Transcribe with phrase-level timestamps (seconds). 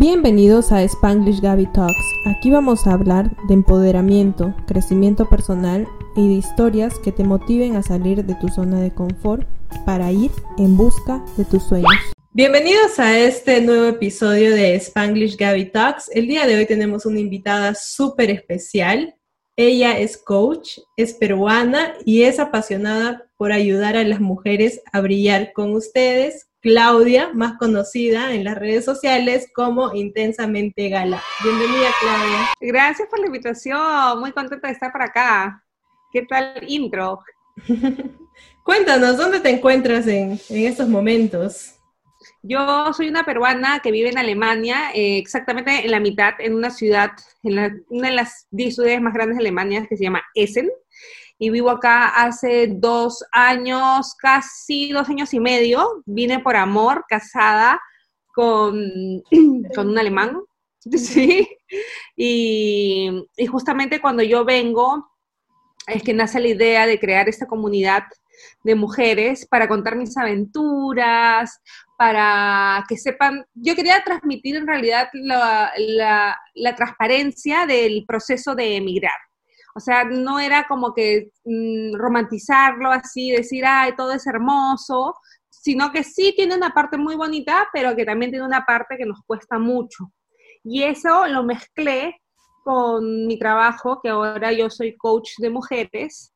[0.00, 2.04] Bienvenidos a Spanglish Gaby Talks.
[2.24, 7.82] Aquí vamos a hablar de empoderamiento, crecimiento personal y de historias que te motiven a
[7.82, 9.44] salir de tu zona de confort
[9.84, 11.90] para ir en busca de tus sueños.
[12.32, 16.08] Bienvenidos a este nuevo episodio de Spanglish Gaby Talks.
[16.14, 19.16] El día de hoy tenemos una invitada súper especial.
[19.56, 25.52] Ella es coach, es peruana y es apasionada por ayudar a las mujeres a brillar
[25.52, 31.22] con ustedes, Claudia, más conocida en las redes sociales como Intensamente Gala.
[31.42, 32.50] Bienvenida, Claudia.
[32.60, 35.64] Gracias por la invitación, muy contenta de estar por acá.
[36.12, 37.20] ¿Qué tal intro?
[38.64, 41.74] Cuéntanos, ¿dónde te encuentras en, estos momentos?
[42.42, 46.68] Yo soy una peruana que vive en Alemania, eh, exactamente en la mitad, en una
[46.68, 47.12] ciudad,
[47.44, 50.68] en una de las 10 ciudades más grandes de Alemania que se llama Essen
[51.38, 56.02] y vivo acá hace dos años, casi dos años y medio.
[56.04, 57.80] Vine por amor, casada
[58.34, 58.74] con,
[59.74, 60.40] con un alemán,
[60.96, 61.48] ¿sí?
[62.16, 65.08] Y, y justamente cuando yo vengo,
[65.86, 68.02] es que nace la idea de crear esta comunidad
[68.64, 71.60] de mujeres para contar mis aventuras,
[71.96, 78.76] para que sepan, yo quería transmitir en realidad la, la, la transparencia del proceso de
[78.76, 79.27] emigrar.
[79.78, 85.14] O sea, no era como que mm, romantizarlo así, decir, ay, todo es hermoso,
[85.48, 89.06] sino que sí tiene una parte muy bonita, pero que también tiene una parte que
[89.06, 90.12] nos cuesta mucho.
[90.64, 92.16] Y eso lo mezclé
[92.64, 96.34] con mi trabajo, que ahora yo soy coach de mujeres,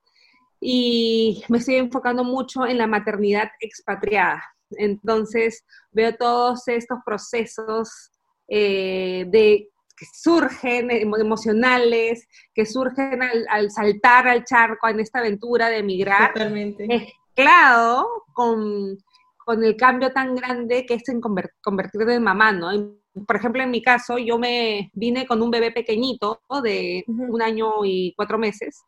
[0.60, 4.40] y me estoy enfocando mucho en la maternidad expatriada.
[4.70, 8.12] Entonces, veo todos estos procesos
[8.46, 9.71] eh, de
[10.02, 16.88] que surgen emocionales, que surgen al, saltar al charco en esta aventura de emigrar, Totalmente.
[16.88, 18.98] mezclado con,
[19.44, 22.96] con el cambio tan grande que es en convertirte en mamá, ¿no?
[23.26, 27.84] Por ejemplo, en mi caso, yo me vine con un bebé pequeñito de un año
[27.84, 28.82] y cuatro meses,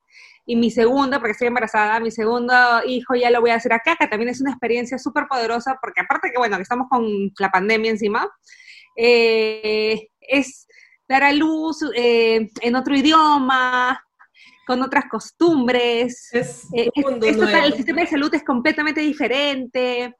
[0.46, 2.54] y mi segunda, porque estoy embarazada, mi segundo
[2.86, 6.00] hijo ya lo voy a hacer acá, que también es una experiencia súper poderosa, porque
[6.00, 7.06] aparte que, bueno, que estamos con
[7.38, 8.28] la pandemia encima,
[8.97, 10.66] eh, es
[11.09, 14.03] dar a luz eh, en otro idioma,
[14.66, 16.28] con otras costumbres.
[16.32, 20.16] Es eh, el sistema de salud es completamente diferente,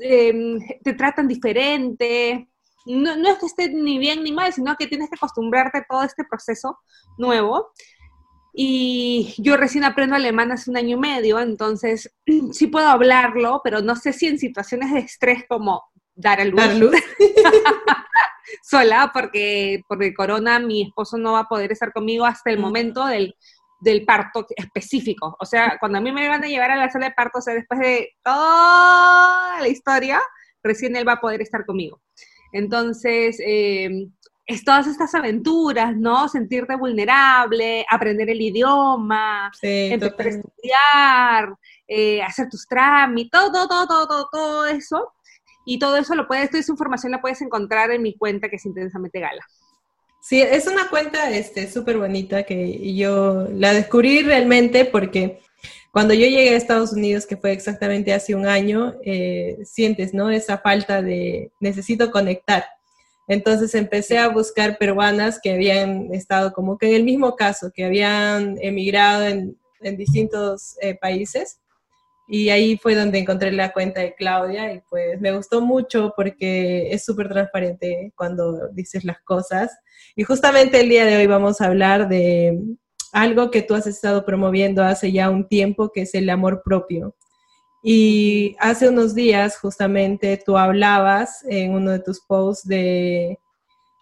[0.00, 2.48] em, te tratan diferente.
[2.86, 5.86] No, no, es que esté ni bien ni mal, sino que tienes que acostumbrarte a
[5.88, 6.78] todo este proceso
[7.18, 7.72] nuevo.
[8.56, 12.14] Y yo recién aprendo alemán hace un año y medio, entonces
[12.52, 15.82] sí puedo hablarlo, pero no sé si en situaciones de estrés como
[16.14, 16.56] dar a luz.
[16.56, 16.94] Dar luz.
[18.74, 22.58] sola porque por el corona mi esposo no va a poder estar conmigo hasta el
[22.58, 23.34] momento del,
[23.80, 25.36] del parto específico.
[25.38, 27.42] O sea, cuando a mí me van a llevar a la sala de parto, o
[27.42, 30.20] sea, después de toda la historia,
[30.62, 32.00] recién él va a poder estar conmigo.
[32.52, 34.08] Entonces, eh,
[34.46, 36.28] es todas estas aventuras, ¿no?
[36.28, 41.54] Sentirte vulnerable, aprender el idioma, empezar a estudiar,
[41.88, 45.12] eh, hacer tus trámites, todo, todo, todo, todo, todo eso
[45.64, 48.56] y todo eso lo puedes, toda esa información la puedes encontrar en mi cuenta que
[48.56, 49.44] es Intensamente Gala.
[50.20, 55.40] Sí, es una cuenta este súper bonita que yo la descubrí realmente porque
[55.92, 60.30] cuando yo llegué a Estados Unidos, que fue exactamente hace un año, eh, sientes, ¿no?
[60.30, 62.64] Esa falta de necesito conectar.
[63.28, 67.84] Entonces empecé a buscar peruanas que habían estado como que en el mismo caso, que
[67.84, 71.60] habían emigrado en, en distintos eh, países
[72.26, 76.90] y ahí fue donde encontré la cuenta de Claudia y pues me gustó mucho porque
[76.90, 79.70] es súper transparente cuando dices las cosas.
[80.16, 82.58] Y justamente el día de hoy vamos a hablar de
[83.12, 87.14] algo que tú has estado promoviendo hace ya un tiempo, que es el amor propio.
[87.82, 93.38] Y hace unos días justamente tú hablabas en uno de tus posts de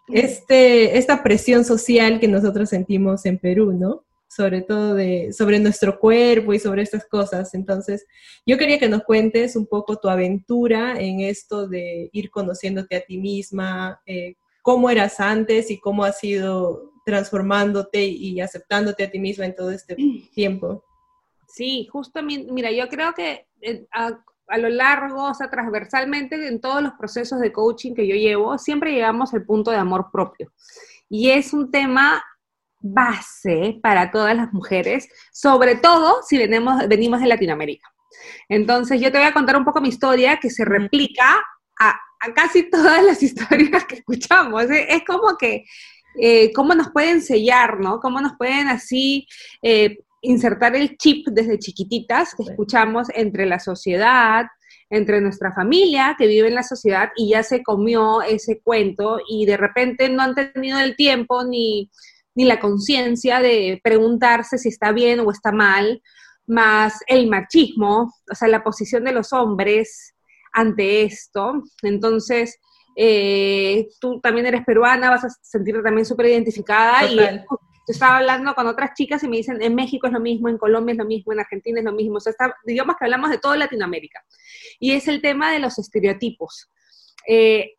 [0.08, 4.04] este, esta presión social que nosotros sentimos en Perú, ¿no?
[4.34, 7.52] Sobre todo de, sobre nuestro cuerpo y sobre estas cosas.
[7.52, 8.06] Entonces,
[8.46, 13.04] yo quería que nos cuentes un poco tu aventura en esto de ir conociéndote a
[13.04, 19.18] ti misma, eh, cómo eras antes y cómo has ido transformándote y aceptándote a ti
[19.18, 19.96] misma en todo este
[20.34, 20.82] tiempo.
[21.48, 26.58] Sí, justamente, mira, yo creo que eh, a, a, lo largo, o sea, transversalmente en
[26.58, 30.50] todos los procesos de coaching que yo llevo, siempre llegamos al punto de amor propio.
[31.10, 32.22] Y es un tema
[32.82, 37.88] base para todas las mujeres, sobre todo si venimos, venimos de Latinoamérica.
[38.48, 41.40] Entonces, yo te voy a contar un poco mi historia que se replica
[41.78, 41.98] a,
[42.34, 44.64] casi todas las historias que escuchamos.
[44.70, 45.64] Es, como que,
[46.20, 48.00] eh, cómo nos pueden sellar, ¿no?
[48.00, 49.26] Cómo nos pueden así
[49.62, 54.46] eh, insertar el chip desde chiquititas que escuchamos entre la sociedad,
[54.90, 59.46] entre nuestra familia que vive en la sociedad y ya se comió ese cuento y
[59.46, 61.90] de repente no han tenido el tiempo ni,
[62.34, 66.02] ni la conciencia de preguntarse si está bien o está mal,
[66.46, 70.14] más el machismo, o sea, la posición de los hombres
[70.52, 71.62] ante esto.
[71.82, 72.58] Entonces,
[72.96, 77.18] eh, tú también eres peruana, vas a sentirte también súper identificada y
[77.88, 80.92] estaba hablando con otras chicas y me dicen, en México es lo mismo, en Colombia
[80.92, 82.32] es lo mismo, en Argentina es lo mismo, o sea,
[82.64, 84.24] digamos que hablamos de toda Latinoamérica.
[84.78, 86.70] Y es el tema de los estereotipos.
[87.26, 87.74] Eh,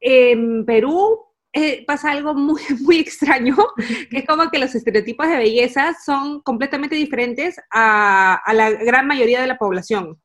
[0.00, 3.56] en Perú eh, pasa algo muy, muy extraño,
[4.10, 9.40] que es como que los estereotipos de belleza son completamente diferentes a, la gran mayoría
[9.40, 10.20] de la población.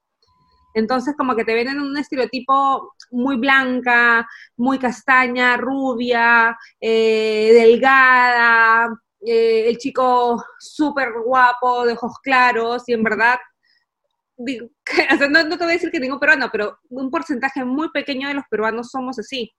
[0.76, 4.28] Entonces, como que te ven en un estereotipo muy blanca,
[4.58, 8.90] muy castaña, rubia, eh, delgada,
[9.26, 13.38] eh, el chico súper guapo, de ojos claros, y en verdad,
[14.38, 18.46] no, te voy a decir que ningún peruano, pero un porcentaje muy pequeño de los
[18.50, 19.54] peruanos somos así.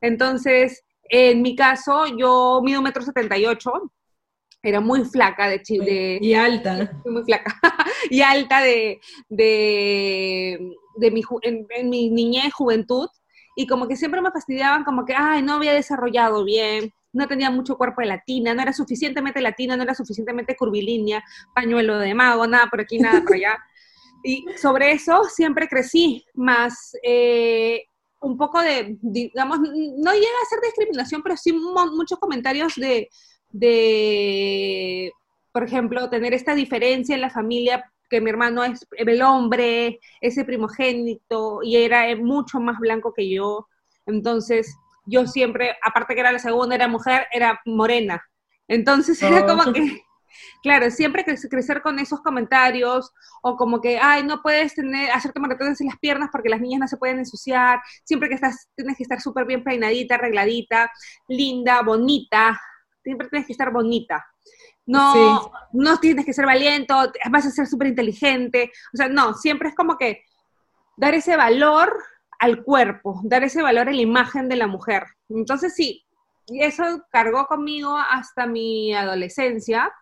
[0.00, 3.72] Entonces, en mi caso, yo mido un metro setenta y ocho,
[4.62, 6.18] era muy flaca de Chile.
[6.20, 7.00] Y alta.
[7.04, 7.54] Muy flaca.
[8.10, 10.58] y alta de, de,
[11.12, 13.08] mi, en, en, mi niñez, juventud.
[13.54, 17.50] Y como que siempre me fastidiaban, como que, ay, no había desarrollado bien, no tenía
[17.50, 21.24] mucho cuerpo de latina, no era suficientemente latina, no era suficientemente curvilínea,
[21.54, 23.56] pañuelo de mago, nada por aquí, nada por allá.
[24.24, 27.84] Y sobre eso siempre crecí, más eh,
[28.26, 33.08] un poco de, digamos, no llega a ser discriminación, pero sí muchos comentarios de,
[33.50, 35.12] de,
[35.52, 40.44] por ejemplo, tener esta diferencia en la familia, que mi hermano es el hombre, ese
[40.44, 43.68] primogénito, y era mucho más blanco que yo.
[44.06, 44.74] Entonces,
[45.06, 48.22] yo siempre, aparte que era la segunda, era mujer, era morena.
[48.68, 49.46] Entonces era oh.
[49.46, 50.02] como que,
[50.62, 53.12] claro, siempre crecer con esos comentarios
[53.42, 56.80] o como que, ay, no puedes tener, hacerte maratones en las piernas porque las niñas
[56.80, 60.90] no se pueden ensuciar, siempre que estás, tienes que estar súper bien peinadita, arregladita,
[61.28, 62.60] linda, bonita,
[63.02, 64.26] siempre tienes que estar bonita.
[64.86, 66.94] No, no tienes que ser valiente,
[67.30, 68.70] vas a ser súper inteligente.
[68.94, 70.22] O sea, no, siempre es como que
[70.96, 71.92] dar ese valor
[72.38, 75.04] al cuerpo, dar ese valor a la imagen de la mujer.
[75.28, 76.04] Entonces sí,
[76.46, 79.92] eso cargó conmigo hasta mi adolescencia,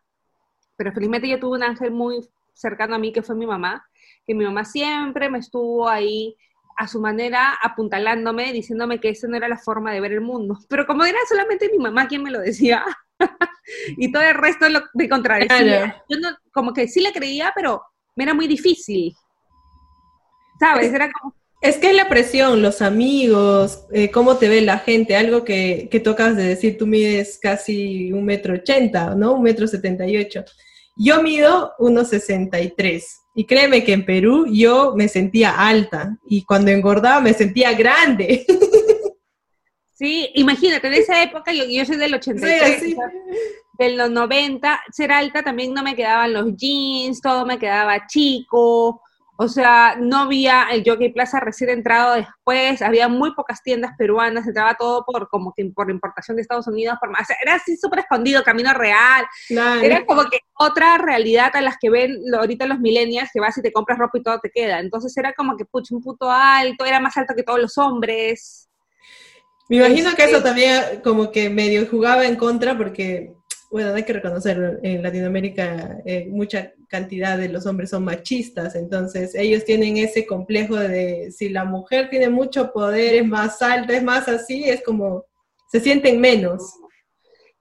[0.77, 2.21] pero felizmente yo tuve un ángel muy
[2.53, 3.87] cercano a mí que fue mi mamá,
[4.27, 6.37] que mi mamá siempre me estuvo ahí
[6.77, 10.59] a su manera apuntalándome, diciéndome que esa no era la forma de ver el mundo.
[10.69, 12.85] Pero como era solamente mi mamá quien me lo decía,
[13.97, 17.83] y todo el resto lo, de contradecía, yo no, como que sí le creía, pero
[18.17, 19.15] me era muy difícil.
[20.59, 20.93] ¿Sabes?
[20.93, 21.35] Era como
[21.65, 25.99] es que la presión, los amigos, eh, cómo te ve la gente, algo que, que
[25.99, 29.33] tocas de decir, tú mides casi un metro ochenta, ¿no?
[29.33, 30.45] Un metro setenta y ocho.
[30.95, 33.19] Yo mido unos sesenta y tres.
[33.35, 38.45] Y créeme que en Perú yo me sentía alta y cuando engordaba me sentía grande.
[39.97, 42.97] Sí, imagínate, en esa época yo, yo soy del 83, sí,
[43.79, 49.01] de los 90, ser alta también no me quedaban los jeans, todo me quedaba chico,
[49.37, 54.47] o sea, no había el Jockey Plaza recién entrado después, había muy pocas tiendas peruanas,
[54.47, 57.77] entraba todo por como que por importación de Estados Unidos, por, o sea, era así
[57.77, 59.27] súper escondido, camino real.
[59.83, 63.63] Era como que otra realidad a las que ven ahorita los millennials, que vas y
[63.63, 64.79] te compras ropa y todo te queda.
[64.79, 68.69] Entonces era como que, pucho, un puto alto, era más alto que todos los hombres.
[69.69, 73.35] Me imagino que eso este también como que medio jugaba en contra porque
[73.75, 79.35] bueno, hay que reconocer, en Latinoamérica eh, mucha cantidad de los hombres son machistas, entonces
[79.35, 84.05] ellos tienen ese complejo de si la mujer tiene mucho poder, es más alta, es
[84.05, 85.25] más así, es como,
[85.73, 86.63] se sienten menos.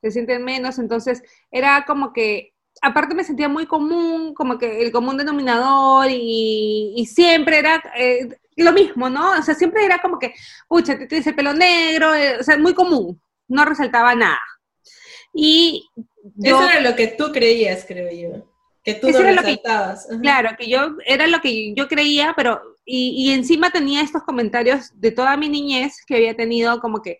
[0.03, 2.53] Se sienten menos, entonces era como que,
[2.83, 7.81] aparte me sentía muy común, como que el común denominador y, siempre era...
[7.97, 9.31] Eh, lo mismo, ¿no?
[9.31, 10.35] O sea, siempre era como que,
[10.67, 14.39] pucha, tienes el pelo negro, eh, o sea, muy común, no resaltaba nada.
[15.33, 15.89] Y
[16.41, 18.45] Eso era lo que tú creías, creo yo.
[18.83, 20.07] Que tú no resaltabas.
[20.21, 25.11] claro, que yo era lo que yo creía, pero y, encima tenía estos comentarios de
[25.11, 27.19] toda mi niñez que había tenido como que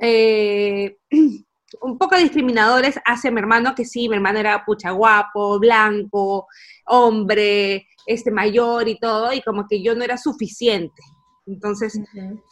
[0.00, 0.96] eh,
[1.82, 6.46] un poco discriminadores hacia mi hermano, que sí, mi hermano era pucha guapo, blanco,
[6.86, 11.02] hombre, este mayor y todo, y como que yo no era suficiente.
[11.46, 11.98] Entonces,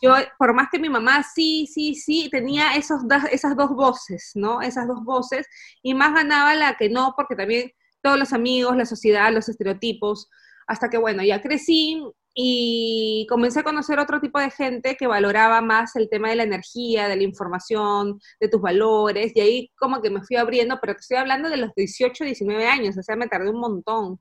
[0.02, 4.61] yo, por más que mi mamá sí, sí, sí, tenía esos esas dos voces, ¿no?
[4.61, 5.47] Esas dos voces,
[5.82, 7.70] y más ganaba la que no, porque también
[8.02, 10.28] todos los amigos, la sociedad, los estereotipos,
[10.66, 12.02] hasta que, bueno, ya crecí
[12.35, 16.44] y comencé a conocer otro tipo de gente que valoraba más el tema de la
[16.44, 20.94] energía, de la información, de tus valores, y ahí como que me fui abriendo, pero
[20.94, 24.20] te estoy hablando de los 18, 19 años, o sea, me tardé un montón.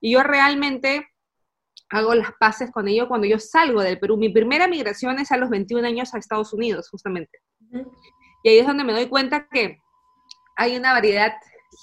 [0.00, 1.06] Y yo realmente
[1.90, 4.16] hago las paces con ello cuando yo salgo del Perú.
[4.16, 7.38] Mi primera migración es a los 21 años a Estados Unidos, justamente.
[8.42, 9.78] Y ahí es donde me doy cuenta que
[10.56, 11.32] hay una variedad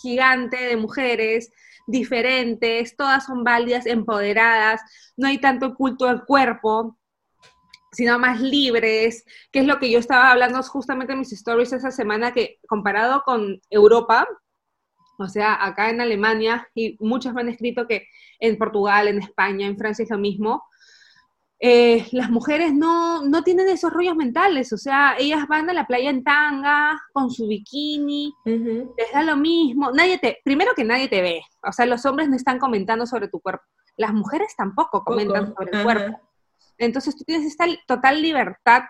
[0.02, 1.52] gigante de mujeres
[1.88, 4.82] diferentes, todas son válidas, empoderadas,
[5.18, 6.98] no hay tanto culto al cuerpo,
[7.92, 11.92] sino más libres, que es lo que yo estaba hablando justamente en mis stories esa
[11.92, 14.28] semana, que comparado con Europa,
[15.18, 18.08] o sea, acá en Alemania, y muchos me han escrito que
[18.40, 20.64] en Portugal, en España, en Francia es lo mismo,
[21.60, 25.88] eh, las mujeres no, no tienen esos rollos mentales, o sea, ellas van a la
[25.88, 31.08] playa en tanga, con su bikini, les da lo mismo, nadie te, primero que nadie
[31.08, 33.64] te ve, o sea, los hombres no están comentando sobre tu cuerpo,
[33.98, 36.20] las mujeres tampoco comentan sobre el cuerpo.
[36.78, 38.84] Entonces tú tienes esta total libertad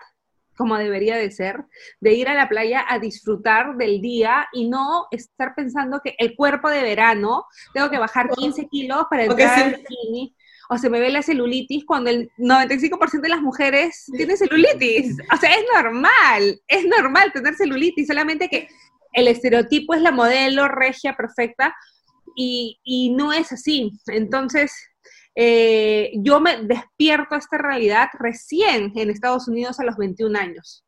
[0.56, 1.64] como debería de ser,
[2.00, 6.34] de ir a la playa a disfrutar del día y no estar pensando que el
[6.34, 7.44] cuerpo de verano,
[7.74, 10.34] tengo que bajar 15 kilos para entrar al bikini,
[10.68, 15.16] o se me ve la celulitis cuando el 95% de las mujeres tiene celulitis.
[15.32, 18.68] O sea, es normal, es normal tener celulitis, solamente que
[19.12, 21.74] el estereotipo es la modelo regia perfecta
[22.34, 23.92] y, y no es así.
[24.08, 24.72] Entonces,
[25.38, 30.82] eh, yo me despierto a esta realidad recién en Estados Unidos a los 21 años.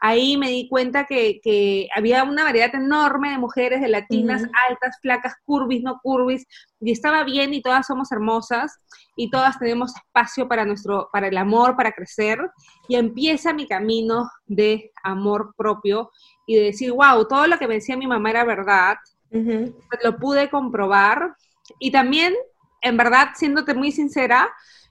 [0.00, 5.34] Ahí me di cuenta que, había una variedad enorme de mujeres, de latinas, altas, flacas,
[5.44, 6.46] curvis, no curvis,
[6.80, 8.78] y estaba bien y todas somos hermosas
[9.16, 12.38] y todas tenemos espacio para nuestro, para el amor, para crecer.
[12.86, 16.12] Y empieza mi camino de amor propio
[16.46, 18.98] y de decir, wow, todo lo que me decía mi mamá era verdad,
[19.32, 21.34] lo pude comprobar.
[21.80, 22.34] Y también
[22.82, 24.48] en verdad, siéndote muy sincera,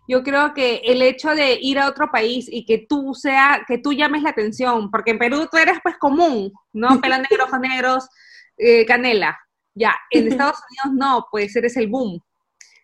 [0.08, 3.77] yo creo que el hecho de ir a otro país y que tú sea, que
[3.77, 6.89] tú llames la atención, porque en Perú tú eres pues común, ¿no?
[7.01, 8.10] Pelo negro, ojos negros,
[8.58, 9.38] eh, canela.
[9.75, 12.20] Ya, en Estados Unidos no, pues eres el boom.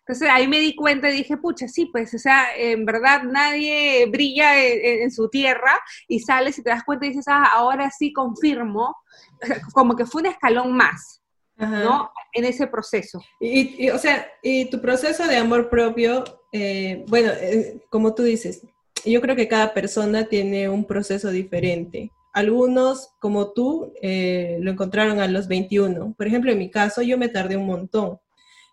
[0.06, 4.04] Entonces ahí me di cuenta y dije, pucha, sí, pues, o sea, en verdad nadie
[4.06, 8.12] brilla en, su tierra y sales y te das cuenta y dices, ah, ahora sí
[8.12, 8.94] confirmo,
[9.72, 11.23] como que fue un escalón más.
[11.56, 12.10] ¿No?
[12.32, 13.22] En ese proceso.
[13.40, 18.62] Y, o sea, y tu proceso de amor propio, eh, bueno, eh, como tú dices,
[19.04, 22.10] yo creo que cada persona tiene un proceso diferente.
[22.32, 26.14] Algunos, como tú, eh, lo encontraron a los 21.
[26.16, 28.18] Por ejemplo, en mi caso, yo me tardé un montón.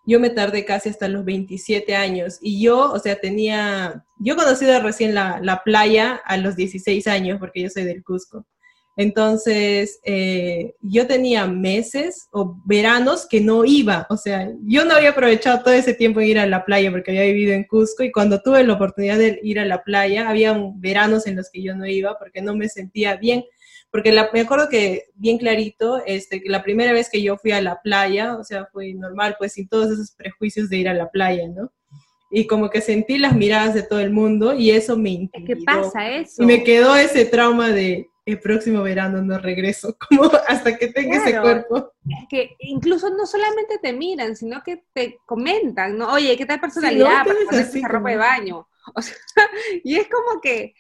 [0.04, 2.40] Yo me tardé casi hasta los 27 años.
[2.42, 7.06] Y yo, o sea, tenía, yo he conocido recién la, la playa a los 16
[7.06, 8.48] años, porque yo soy del Cusco.
[8.98, 15.12] Entonces, eh, yo tenía meses o veranos que no iba, o sea, yo no había
[15.12, 18.12] aprovechado todo ese tiempo en ir a la playa porque había vivido en Cusco y
[18.12, 21.76] cuando tuve la oportunidad de ir a la playa, había veranos en los que yo
[21.76, 23.46] no iba porque no me sentía bien,
[23.92, 27.62] porque me acuerdo que bien clarito, este, que la primera vez que yo fui a
[27.62, 31.10] la playa, o sea, fue normal, pues sin todos esos prejuicios de ir a la
[31.10, 31.72] playa, ¿no?
[32.34, 35.60] y como que sentí las miradas de todo el mundo y eso me intimidó.
[35.60, 36.42] ¿Qué pasa eso?
[36.42, 41.18] Y me quedó ese trauma de el próximo verano no regreso, como hasta que tenga
[41.18, 41.94] ese cuerpo.
[42.08, 46.12] Es que incluso no solamente te miran, sino que te comentan, ¿no?
[46.14, 48.68] Oye, ¿qué tal personalidad para ponerse esa ropa de baño?
[48.96, 49.16] O sea,
[49.84, 50.74] y es como que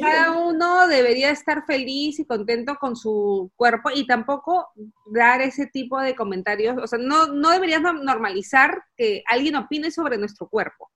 [0.00, 4.68] cada uno debería estar feliz y contento con su cuerpo y tampoco
[5.12, 10.16] dar ese tipo de comentarios, o sea, no, no deberías normalizar que alguien opine sobre
[10.16, 10.90] nuestro cuerpo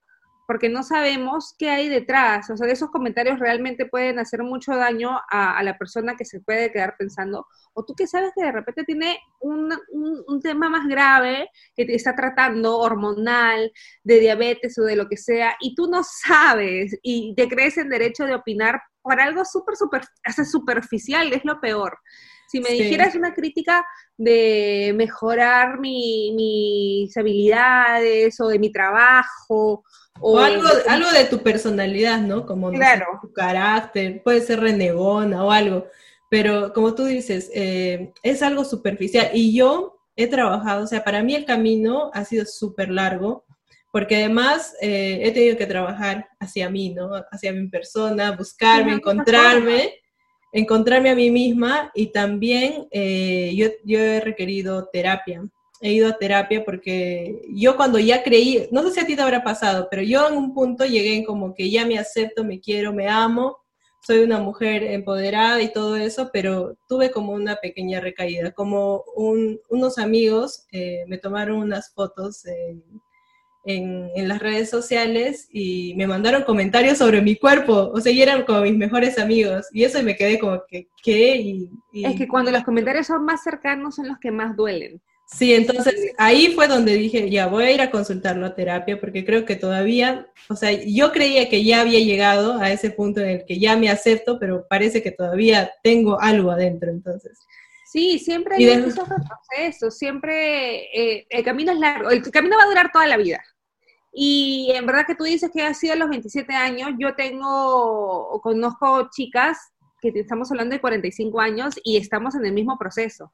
[0.50, 2.50] porque no sabemos qué hay detrás.
[2.50, 6.72] O sea, esos comentarios realmente pueden hacer mucho daño a, la persona que se puede
[6.72, 9.72] quedar pensando, o tú que sabes que de repente tiene un,
[10.26, 13.70] un, tema más grave que te está tratando, hormonal,
[14.02, 17.88] de diabetes o de lo que sea, y tú no sabes y te crees en
[17.88, 20.02] derecho de opinar por algo súper, súper,
[20.50, 21.96] superficial, es lo peor.
[22.50, 29.84] Si me dijeras una crítica de mejorar mis habilidades o de mi trabajo
[30.18, 32.46] o, algo, algo de tu personalidad, ¿no?
[32.46, 35.86] Como tu carácter, puede ser renegona o algo,
[36.28, 39.30] pero como tú dices, eh, es algo superficial.
[39.32, 43.44] Y yo he trabajado, o sea, para mí el camino ha sido súper largo,
[43.92, 47.12] porque además eh, he tenido que trabajar hacia mí, ¿no?
[47.30, 49.94] Hacia mi persona, buscarme, encontrarme,
[50.52, 55.46] encontrarme a mí misma y también eh, yo, yo he requerido terapia.
[55.82, 59.22] He ido a terapia porque yo cuando ya creí, no sé si a ti te
[59.22, 62.60] habrá pasado, pero yo en un punto llegué en como que ya me acepto, me
[62.60, 63.56] quiero, me amo,
[64.02, 69.98] soy una mujer empoderada y todo eso, pero tuve como una pequeña recaída, como unos
[69.98, 72.82] amigos eh, me tomaron unas fotos en,
[74.16, 78.62] las redes sociales y me mandaron comentarios sobre mi cuerpo, o sea, y eran como
[78.62, 81.68] mis mejores amigos, y eso me quedé como que, ¿qué?
[81.92, 85.00] Es que cuando los comentarios son más cercanos son los que más duelen.
[85.32, 89.24] Sí, entonces ahí fue donde dije, ya voy a ir a consultarlo a terapia porque
[89.24, 93.28] creo que todavía, o sea, yo creía que ya había llegado a ese punto en
[93.28, 97.38] el que ya me acepto, pero parece que todavía tengo algo adentro, entonces.
[97.86, 102.68] Sí, siempre hay un proceso, siempre eh, el camino es largo, el camino va a
[102.68, 103.40] durar toda la vida.
[104.12, 108.40] Y en verdad que tú dices que ha sido a los 27 años, yo tengo,
[108.42, 113.32] conozco chicas que estamos hablando de 45 años y estamos en el mismo proceso.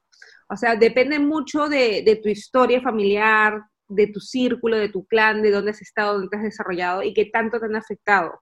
[0.49, 5.51] O sea, depende mucho de, tu historia familiar, de tu círculo, de tu clan, de
[5.51, 8.41] dónde has estado, dónde te has desarrollado y qué tanto te han afectado,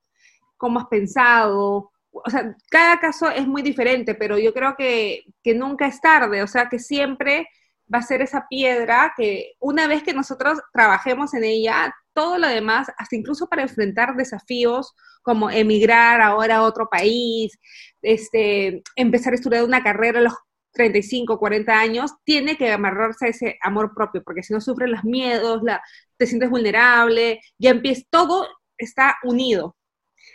[0.58, 1.92] cómo has pensado.
[2.12, 6.42] O sea, cada caso es muy diferente, pero yo creo que, que nunca es tarde,
[6.44, 7.48] o sea, que siempre
[7.94, 12.48] va a ser esa piedra que una vez que nosotros trabajemos en ella, todo lo
[12.48, 17.58] demás, hasta incluso para enfrentar desafíos como emigrar ahora a otro país,
[18.02, 20.34] este, empezar a estudiar una carrera a los
[20.72, 25.04] 35, 40 años, tiene que amarrarse a ese amor propio, porque si no sufren los
[25.04, 25.82] miedos, la,
[26.18, 29.76] te sientes vulnerable, ya empieza, todo está unido.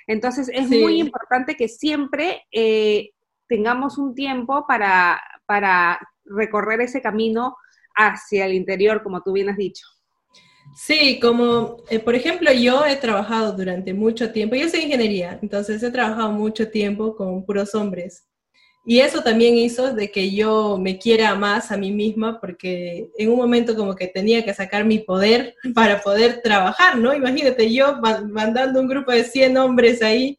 [0.07, 3.11] Entonces es muy importante que siempre eh,
[3.49, 6.01] tengamos un tiempo para, para
[6.31, 7.57] recorrer ese camino
[7.95, 9.85] hacia el interior, como tú bien has dicho.
[10.75, 15.83] Sí, como eh, por ejemplo yo he trabajado durante mucho tiempo, yo soy ingeniería, entonces
[15.83, 18.27] he trabajado mucho tiempo con puros hombres.
[18.85, 23.31] Y eso también hizo de que yo me quiera más a mí misma porque en
[23.31, 27.15] un momento como que tenía que sacar mi poder para poder trabajar, ¿no?
[27.15, 30.39] Imagínate yo mandando un grupo de 100 hombres ahí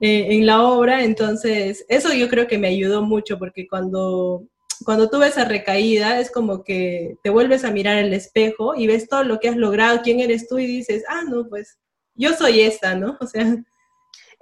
[0.00, 4.44] eh, en la obra, entonces eso yo creo que me ayudó mucho porque cuando
[4.84, 9.08] cuando tuve esa recaída es como que te vuelves a mirar el espejo y ves
[9.08, 11.78] todo lo que has logrado, quién eres tú y dices, ah, no, pues
[12.14, 13.16] yo soy esta, ¿no?
[13.20, 13.44] O sea,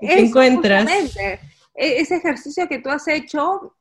[0.01, 0.89] te encuentras.
[1.17, 1.41] E-,
[1.75, 3.77] ese ejercicio que tú has hecho,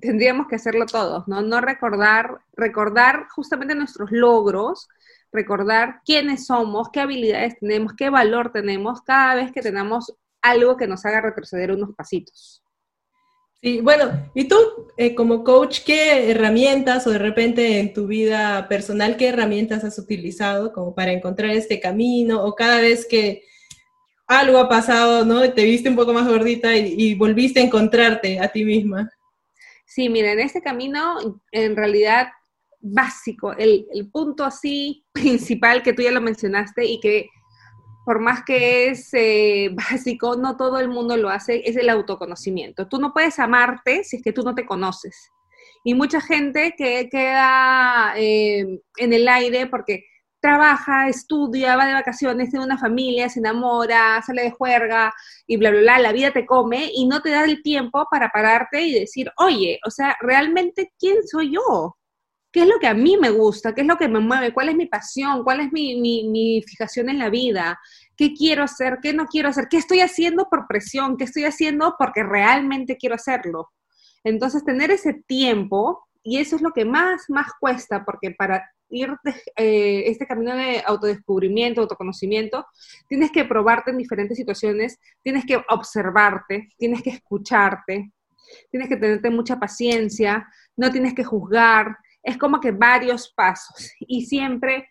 [0.00, 1.42] tendríamos que hacerlo todos, ¿no?
[1.42, 4.88] No recordar, recordar justamente nuestros logros,
[5.32, 10.86] recordar quiénes somos, qué habilidades tenemos, qué valor tenemos cada vez que tenemos algo que
[10.86, 12.62] nos haga retroceder unos pasitos.
[13.62, 14.56] Sí, bueno, y tú
[14.96, 19.98] eh, como coach, ¿qué herramientas o de repente en tu vida personal, qué herramientas has
[19.98, 23.42] utilizado como para encontrar este camino o cada vez que
[24.26, 25.52] algo ha pasado, ¿no?
[25.52, 29.10] Te viste un poco más gordita y, volviste a encontrarte a ti misma.
[29.84, 32.28] Sí, mira, en este camino, en realidad,
[32.78, 37.28] básico, el, el punto así principal que tú ya lo mencionaste y que
[38.10, 42.88] por más que es eh, básico, no todo el mundo lo hace, es el autoconocimiento.
[42.88, 45.30] Tú no puedes amarte si es que tú no te conoces.
[45.84, 50.06] Y mucha gente que queda eh, en el aire porque
[50.40, 55.14] trabaja, estudia, va de vacaciones, tiene una familia, se enamora, sale de juerga
[55.46, 58.30] y bla, bla, bla, la vida te come y no te da el tiempo para
[58.30, 61.96] pararte y decir, oye, o sea, realmente, ¿quién soy yo?
[62.52, 63.74] ¿Qué es lo que a mí me gusta?
[63.74, 64.52] ¿Qué es lo que me mueve?
[64.52, 65.44] ¿Cuál es mi pasión?
[65.44, 67.78] ¿Cuál es mi, mi, fijación en la vida?
[68.16, 68.98] ¿Qué quiero hacer?
[69.00, 69.68] ¿Qué no quiero hacer?
[69.68, 71.16] ¿Qué estoy haciendo por presión?
[71.16, 73.70] ¿Qué estoy haciendo porque realmente quiero hacerlo?
[74.24, 79.16] Entonces, tener ese tiempo, y eso es lo que más, más cuesta, porque para ir
[79.56, 82.66] eh, este camino de autodescubrimiento, autoconocimiento,
[83.08, 88.12] tienes que probarte en diferentes situaciones, tienes que observarte, tienes que escucharte,
[88.70, 94.26] tienes que tenerte mucha paciencia, no tienes que juzgar, es como que varios pasos y
[94.26, 94.88] siempre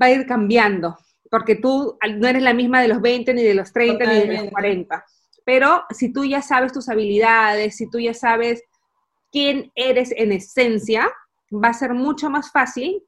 [0.00, 0.96] va a ir cambiando,
[1.30, 4.42] porque tú no eres la misma de los 20, ni de los 30, ni de
[4.42, 5.04] los 40.
[5.44, 8.62] Pero si tú ya sabes tus habilidades, si tú ya sabes
[9.32, 11.10] quién eres en esencia,
[11.52, 13.02] va a ser mucho más fácil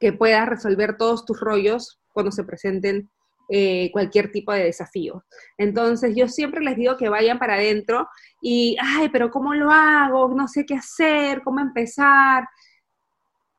[0.00, 3.10] que puedas resolver todos tus rollos cuando se presenten
[3.48, 5.24] eh, cualquier tipo de desafío.
[5.58, 8.08] Entonces yo siempre les digo que vayan para adentro
[8.40, 10.28] y, ay, pero ¿cómo lo hago?
[10.34, 12.46] No sé qué hacer, cómo empezar.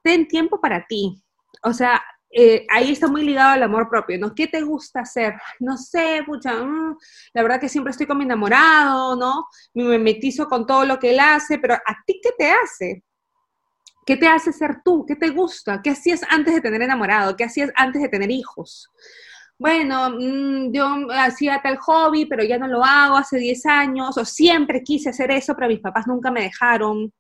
[0.04, 1.21] Ten tiempo para ti.
[1.63, 4.36] O sea, eh, ahí está muy ligado al amor propio, ¿no?
[4.36, 5.36] ¿Qué te gusta hacer?
[5.60, 6.97] No sé, pucha, mm,
[7.34, 9.47] la verdad que siempre estoy con mi enamorado, ¿no?
[9.73, 13.04] Me metizo con todo lo que él hace, pero ¿a ti qué te hace?
[14.06, 15.06] ¿Qué te hace ser tú?
[15.06, 15.82] ¿Qué te gusta?
[15.82, 17.36] ¿Qué hacías antes de tener enamorado?
[17.36, 18.89] ¿Qué hacías antes de tener hijos?
[19.60, 24.26] Bueno, mm, yo hacía tal hobby, pero ya no lo hago hace 10 años, o
[24.26, 27.12] siempre quise hacer eso, pero mis papás nunca me dejaron.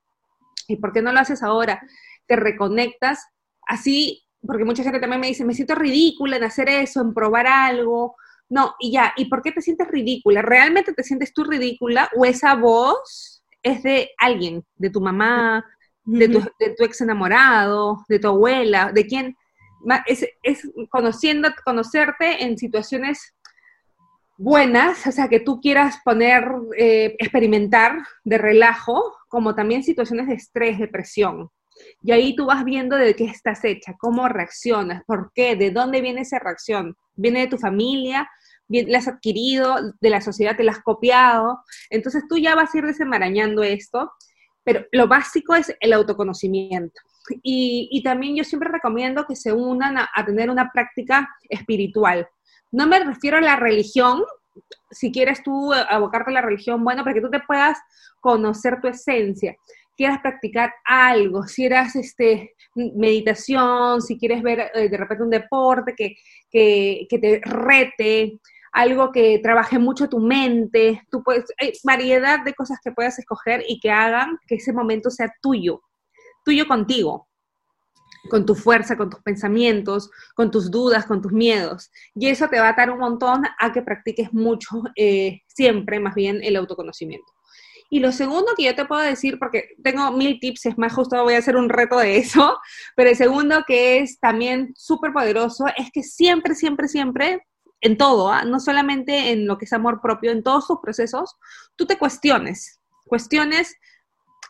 [0.67, 1.81] ¿Y por qué no lo haces ahora?
[2.27, 3.25] Te reconectas
[3.67, 7.47] así, porque mucha gente también me dice, me siento ridícula en hacer eso, en probar
[7.47, 8.15] algo.
[8.49, 10.41] No, y ya, ¿y por qué te sientes ridícula?
[10.41, 15.65] ¿Realmente te sientes tú ridícula o esa voz es de alguien, de tu mamá,
[16.05, 19.35] de tu, de tu ex enamorado, de tu abuela, de quién?
[20.05, 23.35] Es, es conociendo, conocerte en situaciones
[24.37, 26.43] buenas, o sea, que tú quieras poner,
[26.77, 31.49] eh, experimentar de relajo, como también situaciones de estrés, depresión.
[32.01, 36.01] Y ahí tú vas viendo de qué estás hecha, cómo reaccionas, por qué, de dónde
[36.01, 36.95] viene esa reacción.
[37.15, 38.29] ¿Viene de tu familia?
[38.67, 39.75] ¿La has adquirido?
[39.99, 41.59] ¿De la sociedad te la has copiado?
[41.89, 44.11] Entonces tú ya vas a ir desenmarañando esto,
[44.63, 46.99] pero lo básico es el autoconocimiento.
[47.43, 52.27] Y, también yo siempre recomiendo que se unan a, tener una práctica espiritual.
[52.71, 54.23] No me refiero a la religión,
[54.91, 57.77] si quieres tú abocarte a la religión, bueno, para que tú te puedas
[58.19, 59.55] conocer tu esencia,
[59.95, 65.93] quieras practicar algo, si eras este, meditación, si quieres ver eh, de repente un deporte
[65.95, 66.15] que,
[66.51, 68.39] que, que, te rete,
[68.71, 73.63] algo que trabaje mucho tu mente, tú puedes, hay variedad de cosas que puedas escoger
[73.67, 75.81] y que hagan que ese momento sea tuyo,
[76.47, 77.27] tuyo contigo,
[78.29, 81.91] con tu fuerza, con tus pensamientos, con tus dudas, con tus miedos.
[82.15, 86.15] Y eso te va a dar un montón a que practiques mucho, eh, siempre más
[86.15, 87.33] bien el autoconocimiento.
[87.89, 91.21] Y lo segundo que yo te puedo decir, porque tengo mil tips, es más, justo
[91.21, 92.57] voy a hacer un reto de eso,
[92.95, 97.45] pero el segundo que es también súper poderoso es que siempre, siempre, siempre,
[97.81, 98.45] en todo, ¿ah?
[98.45, 101.35] no solamente en lo que es amor propio, en todos tus procesos,
[101.75, 103.75] tú te cuestiones, cuestiones,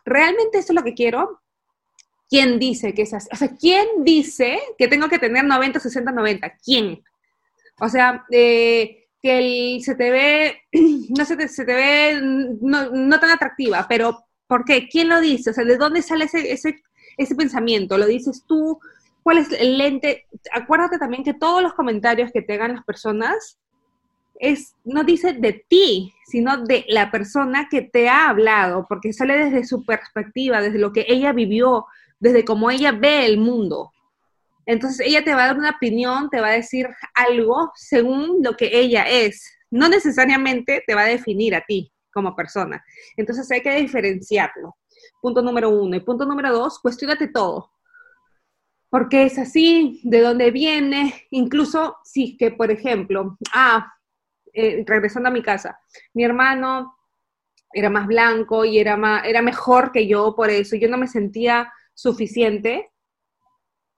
[0.06, 1.42] ¿realmente esto es lo que quiero?
[2.30, 3.30] ¿Quién dice que es así?
[3.32, 6.54] O sea, ¿quién dice que tengo que tener 90, 60, 90?
[6.64, 7.04] ¿Quién?
[7.80, 10.62] O sea, eh, que el, se te ve,
[11.18, 14.88] no se te, se te ve no, tan atractiva, pero ¿por qué?
[14.90, 15.52] ¿Quién lo dice?
[15.52, 16.82] O sea, ¿de dónde sale ese, ese,
[17.18, 17.98] ese pensamiento?
[17.98, 18.80] ¿Lo dices tú?
[19.24, 20.28] ¿Cuál es el lente?
[20.54, 23.58] Acuérdate también que todos los comentarios que te hagan las personas
[24.40, 29.38] es, no dice de ti, sino de la persona que te ha hablado, porque sale
[29.38, 31.86] desde su perspectiva, desde lo que ella vivió,
[32.20, 33.92] desde cómo ella ve el mundo.
[34.66, 38.56] Entonces ella te va a dar una opinión, te va a decir algo según lo
[38.58, 39.50] que ella es.
[39.72, 42.84] No necesariamente te va a definir a ti como persona.
[43.16, 44.76] Entonces hay que diferenciarlo.
[45.22, 45.96] Punto número uno.
[45.96, 47.72] Y punto número dos, cuestionate todo.
[48.90, 50.02] ¿Por qué es así?
[50.04, 51.28] ¿De dónde viene?
[51.32, 53.94] Incluso si que, por ejemplo, ah,
[54.54, 55.80] eh, regresando a mi casa,
[56.14, 56.98] mi hermano
[57.74, 60.76] era más blanco y era, más, era mejor que yo por eso.
[60.76, 62.92] Yo no me sentía suficiente,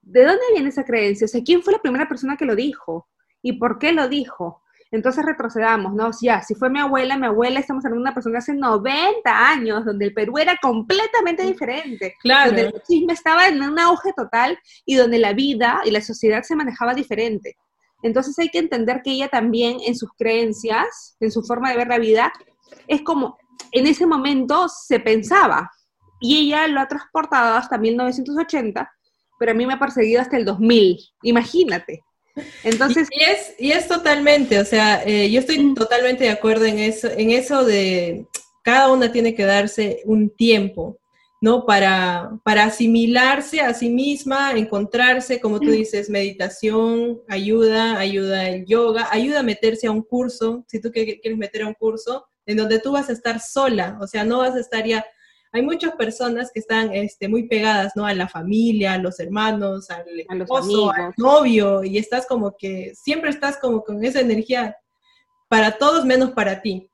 [0.00, 1.26] ¿de dónde viene esa creencia?
[1.26, 3.06] O sea, ¿quién fue la primera persona que lo dijo?
[3.42, 4.62] ¿Y por qué lo dijo?
[4.90, 6.10] Entonces retrocedamos, ¿no?
[6.20, 9.84] Ya, si fue mi abuela, mi abuela, estamos hablando de una persona hace 90 años,
[9.84, 12.14] donde el Perú era completamente diferente.
[12.22, 12.46] Claro.
[12.46, 16.42] Donde el chisme estaba en un auge total y donde la vida y la sociedad
[16.42, 17.56] se manejaba diferente.
[18.02, 21.88] Entonces hay que entender que ella también en sus creencias, en su forma de ver
[21.88, 22.32] la vida,
[22.88, 23.36] es como
[23.72, 25.70] en ese momento se pensaba,
[26.20, 28.90] y ella lo ha transportado hasta 1980,
[29.38, 32.02] pero a mí me ha perseguido hasta el 2000, imagínate.
[32.62, 33.08] Entonces...
[33.10, 35.74] Y, es, y es totalmente, o sea, eh, yo estoy mm.
[35.74, 38.26] totalmente de acuerdo en eso, en eso de
[38.62, 40.98] cada una tiene que darse un tiempo,
[41.40, 41.64] ¿no?
[41.64, 45.72] Para, para asimilarse a sí misma, encontrarse, como tú mm.
[45.72, 51.38] dices, meditación, ayuda, ayuda el yoga, ayuda a meterse a un curso, si tú quieres
[51.38, 54.54] meter a un curso, en donde tú vas a estar sola, o sea, no vas
[54.54, 55.04] a estar ya
[55.52, 58.06] hay muchas personas que están este, muy pegadas, ¿no?
[58.06, 60.06] A la familia, a los hermanos, al
[60.40, 64.76] esposo, al novio, y estás como que, siempre estás como con esa energía
[65.48, 66.88] para todos menos para ti.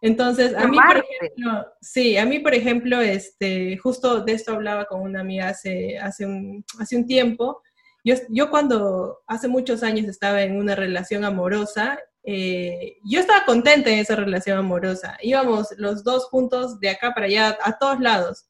[0.00, 4.86] Entonces, a mí, por ejemplo, sí, a mí, por ejemplo, este, justo de esto hablaba
[4.86, 7.62] con una amiga hace, hace, un, hace un tiempo.
[8.04, 13.90] Yo, yo cuando hace muchos años estaba en una relación amorosa eh, yo estaba contenta
[13.90, 15.16] en esa relación amorosa.
[15.22, 18.46] Íbamos los dos juntos de acá para allá, a todos lados.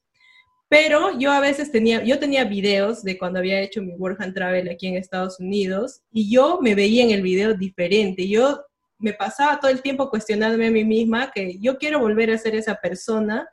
[0.69, 4.33] Pero yo a veces tenía, yo tenía videos de cuando había hecho mi work and
[4.33, 8.27] travel aquí en Estados Unidos y yo me veía en el video diferente.
[8.27, 8.59] Yo
[8.97, 12.55] me pasaba todo el tiempo cuestionándome a mí misma que yo quiero volver a ser
[12.55, 13.47] esa persona,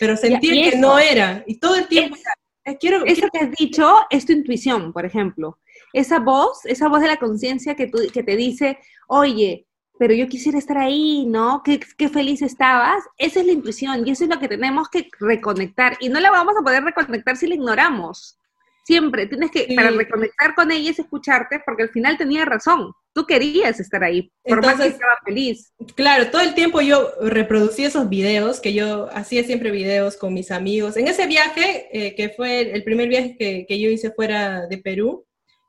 [0.00, 1.44] pero sentía que no era.
[1.46, 2.16] Y todo el tiempo...
[2.64, 5.58] Eh, quiero, eso que has dicho es tu intuición, por ejemplo
[5.94, 9.66] esa voz, esa voz de la conciencia que, que te dice, oye,
[9.98, 11.62] pero yo quisiera estar ahí, ¿no?
[11.64, 13.04] Qué, qué, feliz estabas.
[13.16, 15.96] Esa es la intuición y eso es lo que tenemos que reconectar.
[16.00, 18.36] Y no la vamos a poder reconectar si la ignoramos.
[18.84, 22.92] Siempre tienes que, para reconectar con ella es escucharte, porque al final tenía razón.
[23.14, 25.72] Tú querías estar ahí, por más que estaba feliz.
[25.94, 30.50] Claro, todo el tiempo yo reproducí esos videos, que yo hacía siempre videos con mis
[30.50, 30.98] amigos.
[30.98, 34.76] En ese viaje, eh, que fue el primer viaje que, que yo hice fuera de
[34.76, 35.24] Perú,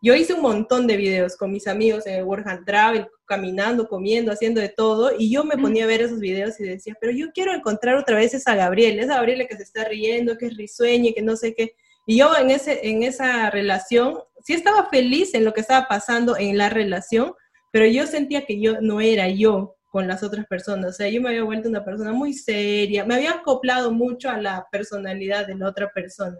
[0.05, 3.87] yo hice un montón de videos con mis amigos en el Work and Travel, caminando,
[3.87, 7.11] comiendo, haciendo de todo, y yo me ponía a ver esos videos y decía, pero
[7.11, 10.57] yo quiero encontrar otra vez esa Gabriela, esa Gabriela que se está riendo, que es
[10.57, 11.73] risueña, que no sé qué.
[12.05, 16.37] Y yo en, ese, en esa relación, sí estaba feliz en lo que estaba pasando
[16.37, 17.33] en la relación,
[17.71, 20.91] pero yo sentía que yo no era yo con las otras personas.
[20.91, 24.37] O sea, yo me había vuelto una persona muy seria, me había acoplado mucho a
[24.37, 26.37] la personalidad de la otra persona.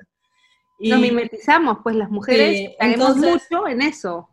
[0.79, 4.29] Nos mimetizamos, pues las mujeres tenemos mucho en eso.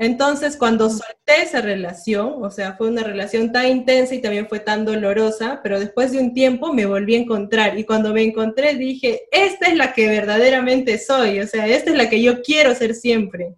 [0.00, 4.58] Entonces, cuando solté esa relación, o sea, fue una relación tan intensa y también fue
[4.58, 8.76] tan dolorosa, pero después de un tiempo me volví a encontrar y cuando me encontré
[8.76, 12.74] dije, esta es la que verdaderamente soy, o sea, esta es la que yo quiero
[12.74, 13.56] ser siempre.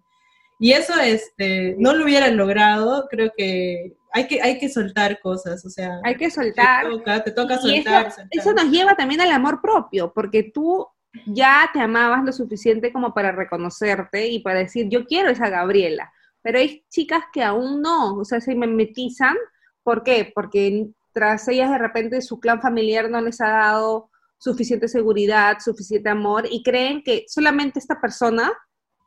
[0.59, 5.65] Y eso este, no lo hubiera logrado, creo que hay que, hay que soltar cosas,
[5.65, 6.01] o sea.
[6.03, 6.87] Hay que soltar.
[7.23, 10.85] Te toca, soltar, eso, eso nos lleva también al amor propio, porque tú
[11.25, 16.11] ya te amabas lo suficiente como para reconocerte y para decir, yo quiero esa Gabriela
[16.43, 19.35] pero hay chicas que aún no, o sea, se mimetizan.
[19.81, 20.31] ¿Por qué?
[20.35, 26.09] Porque tras ellas de repente su clan familiar no les ha dado suficiente seguridad, suficiente
[26.09, 28.51] amor y creen que solamente esta persona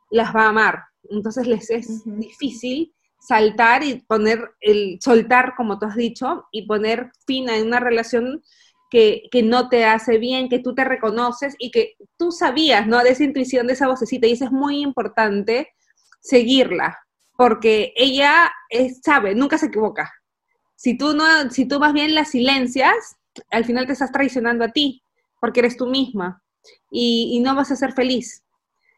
[0.09, 0.83] las va a amar.
[1.09, 7.11] Entonces les es difícil saltar y poner el soltar, como tú has dicho, y poner
[7.27, 8.41] fin a una relación
[8.89, 13.03] que, que, no te hace bien, que tú te reconoces y que tú sabías, ¿no?
[13.03, 15.69] De esa intuición, de esa vocecita, y eso es muy importante
[16.21, 16.97] seguirla,
[17.37, 18.51] porque ella
[19.03, 20.11] sabe, nunca se equivoca.
[20.75, 23.17] Si tú, no, si tú más bien la silencias,
[23.49, 25.03] al final te estás traicionando a ti,
[25.39, 26.41] porque eres tú misma
[26.91, 28.43] y, no vas a ser feliz.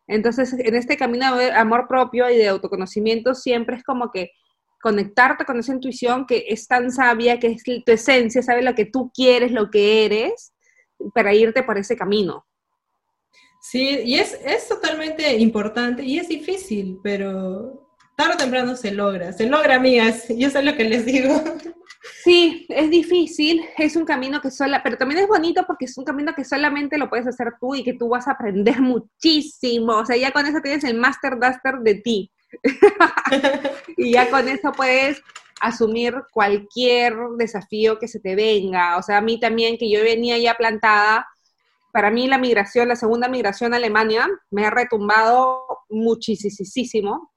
[0.07, 4.31] Entonces, en este camino de amor propio y de autoconocimiento, siempre es como que
[4.81, 8.85] conectarte con esa intuición que es tan sabia, que es tu esencia, sabe lo que
[8.85, 10.53] tú quieres, lo que eres,
[11.13, 12.45] para irte por ese camino.
[13.61, 19.33] Sí, y es, es totalmente importante y es difícil, pero tarde o temprano se logra,
[19.33, 21.41] se logra, amigas, yo sé lo que les digo.
[22.23, 26.05] Sí, es difícil, es un camino que sola, pero también es bonito porque es un
[26.05, 30.05] camino que solamente lo puedes hacer tú y que tú vas a aprender muchísimo, o
[30.05, 32.31] sea, ya con eso tienes el master duster de ti.
[33.97, 35.21] y ya con eso puedes
[35.61, 40.37] asumir cualquier desafío que se te venga, o sea, a mí también que yo venía
[40.37, 41.27] ya plantada,
[41.91, 47.31] para mí la migración, la segunda migración a Alemania, me ha retumbado muchísimo,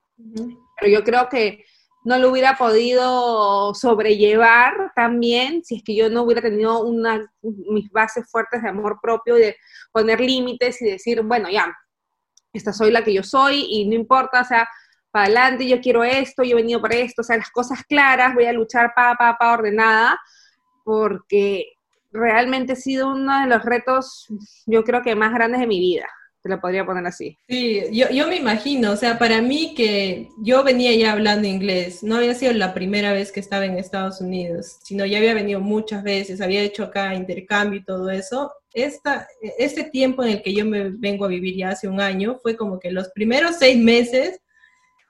[0.78, 1.64] pero yo creo que
[2.04, 7.90] no lo hubiera podido sobrellevar también si es que yo no hubiera tenido una, mis
[7.90, 9.56] bases fuertes de amor propio y de
[9.92, 11.74] poner límites y decir, bueno, ya,
[12.52, 14.68] esta soy la que yo soy y no importa, o sea,
[15.12, 18.34] para adelante, yo quiero esto, yo he venido para esto, o sea, las cosas claras,
[18.34, 20.18] voy a luchar pa, pa, pa, ordenada,
[20.84, 21.66] porque
[22.10, 24.26] realmente ha sido uno de los retos,
[24.66, 26.06] yo creo que más grandes de mi vida
[26.42, 27.38] te lo podría poner así.
[27.48, 32.02] Sí, yo, yo me imagino, o sea, para mí que yo venía ya hablando inglés,
[32.02, 35.60] no había sido la primera vez que estaba en Estados Unidos, sino ya había venido
[35.60, 38.52] muchas veces, había hecho acá intercambio y todo eso.
[38.74, 42.38] Esta, este tiempo en el que yo me vengo a vivir ya hace un año
[42.42, 44.41] fue como que los primeros seis meses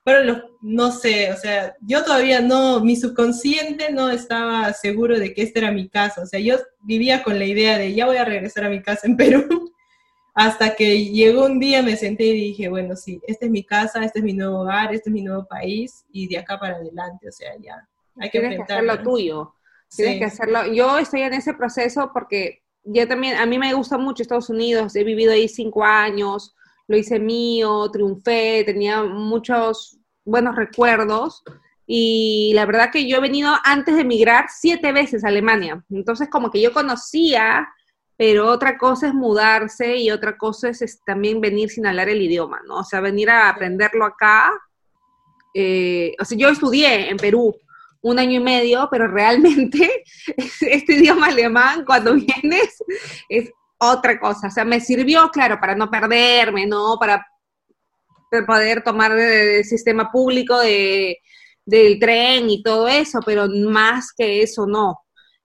[0.04, 5.32] pero los, no sé, o sea, yo todavía no, mi subconsciente no estaba seguro de
[5.32, 8.16] que esta era mi casa, o sea, yo vivía con la idea de ya voy
[8.16, 9.72] a regresar a mi casa en Perú,
[10.34, 14.04] hasta que llegó un día, me senté y dije, bueno, sí, esta es mi casa,
[14.04, 17.28] este es mi nuevo hogar, este es mi nuevo país, y de acá para adelante,
[17.28, 17.86] o sea, ya,
[18.16, 19.54] hay que Tienes que hacerlo tuyo,
[19.94, 20.72] tienes que hacerlo.
[20.72, 24.96] Yo estoy en ese proceso porque yo también, a mí me gusta mucho Estados Unidos,
[24.96, 26.54] he vivido ahí cinco años,
[26.88, 31.42] lo hice mío, triunfé, tenía muchos buenos recuerdos,
[31.86, 36.28] y la verdad que yo he venido antes de emigrar siete veces a Alemania, entonces
[36.30, 37.68] como que yo conocía
[38.16, 42.60] pero otra cosa es mudarse y otra cosa es, también venir sin hablar el idioma,
[42.68, 42.76] ¿no?
[42.76, 44.52] O sea, venir a aprenderlo acá.
[45.52, 47.52] Eh, o sea, yo estudié en Perú
[48.00, 50.04] un año y medio, pero realmente
[50.60, 52.76] este idioma alemán cuando vienes
[53.28, 53.50] es
[53.82, 54.48] otra cosa.
[54.48, 56.96] O sea, me sirvió, claro, para no perderme, ¿no?
[56.98, 57.26] Para
[58.46, 61.18] poder tomar el sistema público de,
[61.66, 65.00] del tren y todo eso, pero más que eso no.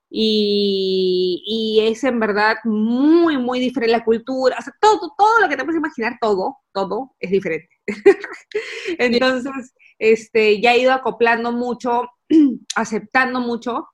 [0.10, 5.58] Y, es en verdad muy, muy diferente la cultura, o sea, todo, todo lo que
[5.58, 7.70] te puedes imaginar, todo, todo es diferente.
[8.98, 12.08] Entonces, este, ya he ido acoplando mucho,
[12.76, 13.88] aceptando mucho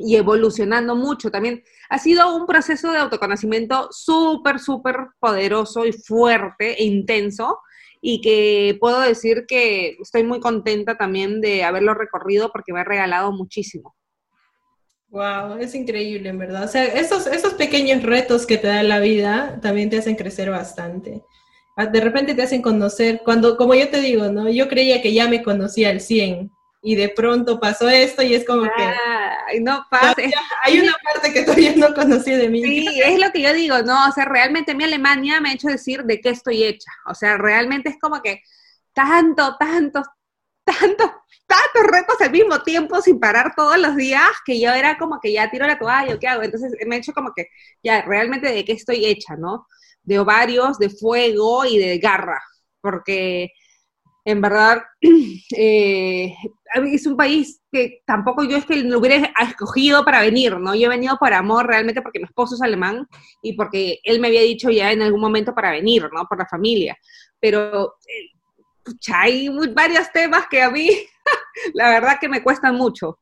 [0.00, 1.62] y evolucionando mucho también.
[1.88, 7.58] Ha sido un proceso de autoconocimiento súper, súper poderoso y fuerte e intenso
[8.00, 12.84] y que puedo decir que estoy muy contenta también de haberlo recorrido porque me ha
[12.84, 13.94] regalado muchísimo.
[15.08, 16.64] Wow, es increíble, en verdad.
[16.64, 20.50] O sea, esos, esos pequeños retos que te da la vida también te hacen crecer
[20.50, 21.22] bastante.
[21.76, 24.48] Ah, de repente te hacen conocer, cuando, como yo te digo, ¿no?
[24.48, 26.50] Yo creía que ya me conocía al 100
[26.82, 28.84] y de pronto pasó esto y es como que...
[29.58, 30.14] no pasa.
[30.62, 32.62] Hay una parte que todavía no conocí de mí.
[32.62, 34.08] Sí, es lo que yo digo, ¿no?
[34.08, 36.92] O sea, realmente mi Alemania me ha hecho decir de qué estoy hecha.
[37.06, 38.42] O sea, realmente es como que
[38.92, 40.06] tanto, tantos,
[40.64, 41.10] tantos
[41.46, 45.32] tantos retos al mismo tiempo sin parar todos los días que yo era como que
[45.32, 46.44] ya tiro la toalla, ¿qué hago?
[46.44, 47.48] Entonces me he hecho como que
[47.82, 49.66] ya realmente de qué estoy hecha, ¿no?
[50.02, 52.42] de ovarios, de fuego y de garra,
[52.80, 53.52] porque
[54.24, 54.82] en verdad
[55.56, 56.34] eh,
[56.74, 60.74] es un país que tampoco yo es que lo hubiera escogido para venir, ¿no?
[60.74, 63.06] Yo he venido por amor realmente porque mi esposo es alemán
[63.42, 66.26] y porque él me había dicho ya en algún momento para venir, ¿no?
[66.26, 66.96] Por la familia.
[67.40, 68.40] Pero eh,
[69.12, 70.90] hay varios temas que a mí,
[71.74, 73.18] la verdad que me cuestan mucho.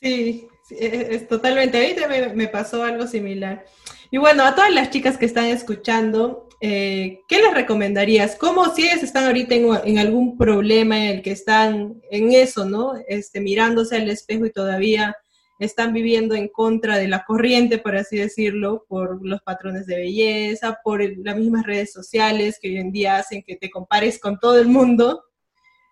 [0.00, 1.78] Sí, es, totalmente.
[1.78, 3.64] A mí también me pasó algo similar.
[4.10, 8.34] Y bueno, a todas las chicas que están escuchando, eh, ¿qué les recomendarías?
[8.34, 12.94] ¿Cómo si ellas están ahorita en, algún problema en el que están en eso, ¿no?
[13.06, 15.16] Este, mirándose al espejo y todavía
[15.60, 20.78] están viviendo en contra de la corriente, por así decirlo, por los patrones de belleza,
[20.82, 24.58] por las mismas redes sociales que hoy en día hacen que te compares con todo
[24.58, 25.24] el mundo.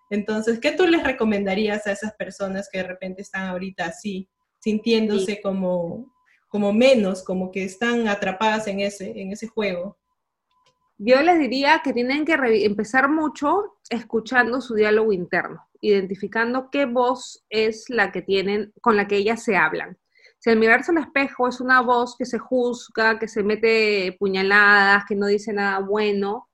[0.09, 5.41] Entonces, ¿qué tú les recomendarías a esas personas que de repente están ahorita así, sintiéndose
[5.41, 6.13] como,
[6.49, 9.97] como menos, como que están atrapadas en ese, en ese juego?
[10.99, 12.33] Yo les diría que tienen que
[12.65, 19.07] empezar mucho escuchando su diálogo interno, identificando qué voz es la que tienen, con la
[19.07, 19.97] que ellas se hablan.
[20.39, 25.05] Si al mirarse al espejo es una voz que se juzga, que se mete puñaladas,
[25.07, 26.49] que no dice nada bueno,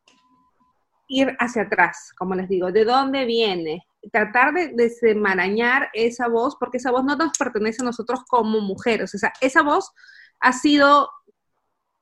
[1.08, 3.86] ir hacia atrás, como les digo, ¿de dónde viene?
[4.12, 9.16] Tratar de desenmarañar esa voz, porque esa voz no nos pertenece a nosotros como mujeres,
[9.16, 9.92] o sea, esa voz
[10.42, 11.10] ha sido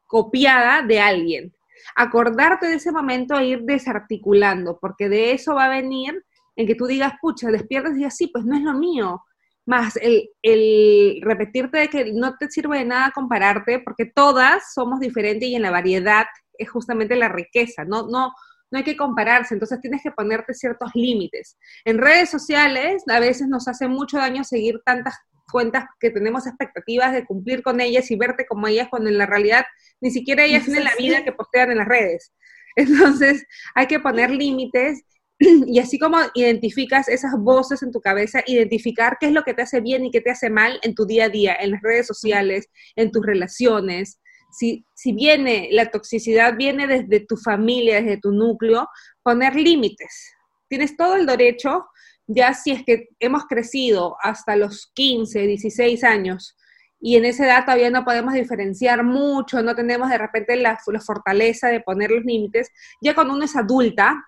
[0.08, 1.54] copiada de alguien.
[1.96, 6.24] Acordarte de ese momento e ir desarticulando, porque de eso va a venir
[6.56, 9.24] en que tú digas, pucha, despiertas y digas, sí, pues no es lo mío.
[9.66, 15.00] Más el, el repetirte de que no te sirve de nada compararte, porque todas somos
[15.00, 16.26] diferentes y en la variedad
[16.58, 18.34] es justamente la riqueza, no, no,
[18.72, 21.58] no hay que compararse, entonces tienes que ponerte ciertos límites.
[21.86, 25.16] En redes sociales a veces nos hace mucho daño seguir tantas
[25.52, 29.26] cuentas que tenemos expectativas de cumplir con ellas y verte como ellas cuando en la
[29.26, 29.66] realidad
[30.00, 32.34] ni siquiera ellas tienen la vida que postean en las redes.
[32.76, 35.04] Entonces hay que poner límites
[35.40, 39.64] y así como identificas esas voces en tu cabeza, identificar qué es lo que te
[39.64, 42.08] hace bien y qué te hace mal en tu día a día, en las redes
[42.08, 44.20] sociales, en tus relaciones,
[44.52, 48.88] si, viene, la toxicidad viene desde tu familia, desde tu núcleo,
[49.24, 50.34] poner límites.
[50.68, 51.86] Tienes todo el derecho,
[52.34, 56.58] ya si es que hemos crecido hasta los 15, 16 años,
[57.00, 61.02] y en esa edad todavía no podemos diferenciar mucho, no tenemos de repente la, la,
[61.02, 62.70] fortaleza de poner los límites.
[63.02, 64.24] Ya cuando uno es adulta,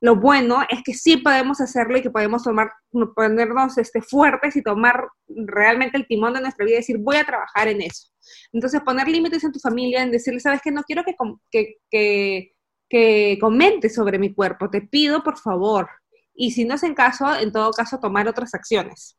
[0.00, 2.70] lo bueno es que sí podemos hacerlo y que podemos tomar,
[3.16, 7.24] ponernos este, fuertes y tomar realmente el timón de nuestra vida y decir, voy a
[7.24, 8.08] trabajar en eso.
[8.52, 11.14] Entonces, poner límites en tu familia, en decirle, sabes que no quiero que,
[11.50, 12.52] que, que,
[12.88, 15.88] que comentes sobre mi cuerpo, te pido por favor.
[16.34, 19.16] Y si no es en caso, en todo caso, tomar otras acciones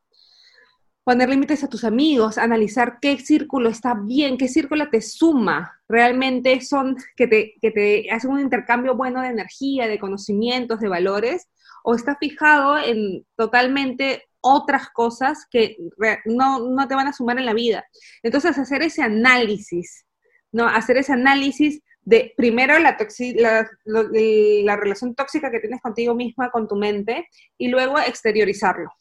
[1.04, 6.62] poner límites a tus amigos, analizar qué círculo está bien, qué círculo te suma, realmente
[6.62, 11.49] son que te, que te hacen un intercambio bueno de energía, de conocimientos, de valores,
[11.84, 15.78] o está fijado en totalmente otras cosas que
[16.26, 17.86] no, no te van a sumar en la vida.
[18.23, 20.06] Entonces, hacer ese análisis,
[20.52, 20.67] ¿no?
[20.67, 22.97] Hacer ese análisis de primero la,
[23.35, 28.91] la, la, relación tóxica que tienes contigo misma, con tu mente, y luego exteriorizarlo.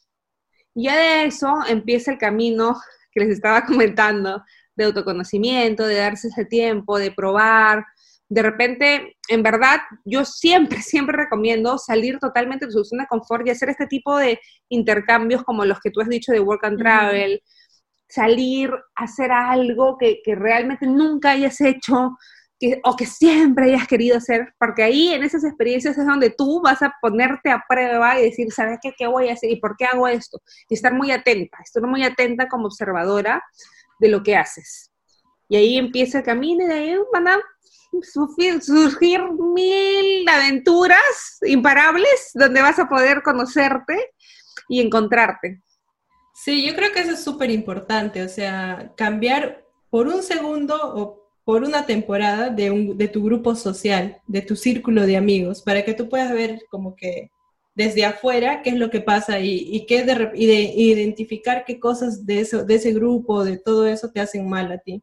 [0.75, 2.75] Ya de eso empieza el camino
[3.11, 4.43] que les estaba comentando,
[4.75, 7.85] de autoconocimiento, de darse ese tiempo, de probar.
[8.27, 13.45] De repente, en verdad, yo siempre, siempre recomiendo salir totalmente de su zona de confort
[13.45, 14.39] y hacer este tipo de
[14.69, 17.41] intercambios como los que tú has dicho de work and travel,
[18.07, 22.15] salir, hacer algo que, que realmente nunca hayas hecho,
[22.83, 26.81] o que siempre hayas querido hacer, porque ahí en esas experiencias es donde tú vas
[26.81, 28.93] a ponerte a prueba y decir, ¿sabes qué?
[28.97, 29.49] ¿Qué voy a hacer?
[29.49, 30.41] ¿Y por qué hago esto?
[30.69, 33.43] Y estar muy atenta, estar muy atenta como observadora
[33.99, 34.91] de lo que haces.
[35.49, 37.39] Y ahí empieza el camino y de ahí van a
[38.01, 44.13] surgir, surgir mil aventuras imparables donde vas a poder conocerte
[44.67, 45.61] y encontrarte.
[46.33, 51.22] Sí, yo creo que eso es súper importante, o sea, cambiar por un segundo o
[51.45, 55.83] por una temporada de, un, de tu grupo social, de tu círculo de amigos, para
[55.83, 57.31] que tú puedas ver como que
[57.75, 61.79] desde afuera qué es lo que pasa y, y, qué de, y de, identificar qué
[61.79, 65.01] cosas de, eso, de ese grupo, de todo eso te hacen mal a ti.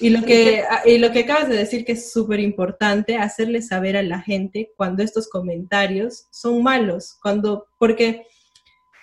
[0.00, 3.96] Y lo que, y lo que acabas de decir que es súper importante, hacerle saber
[3.96, 8.26] a la gente cuando estos comentarios son malos, cuando, porque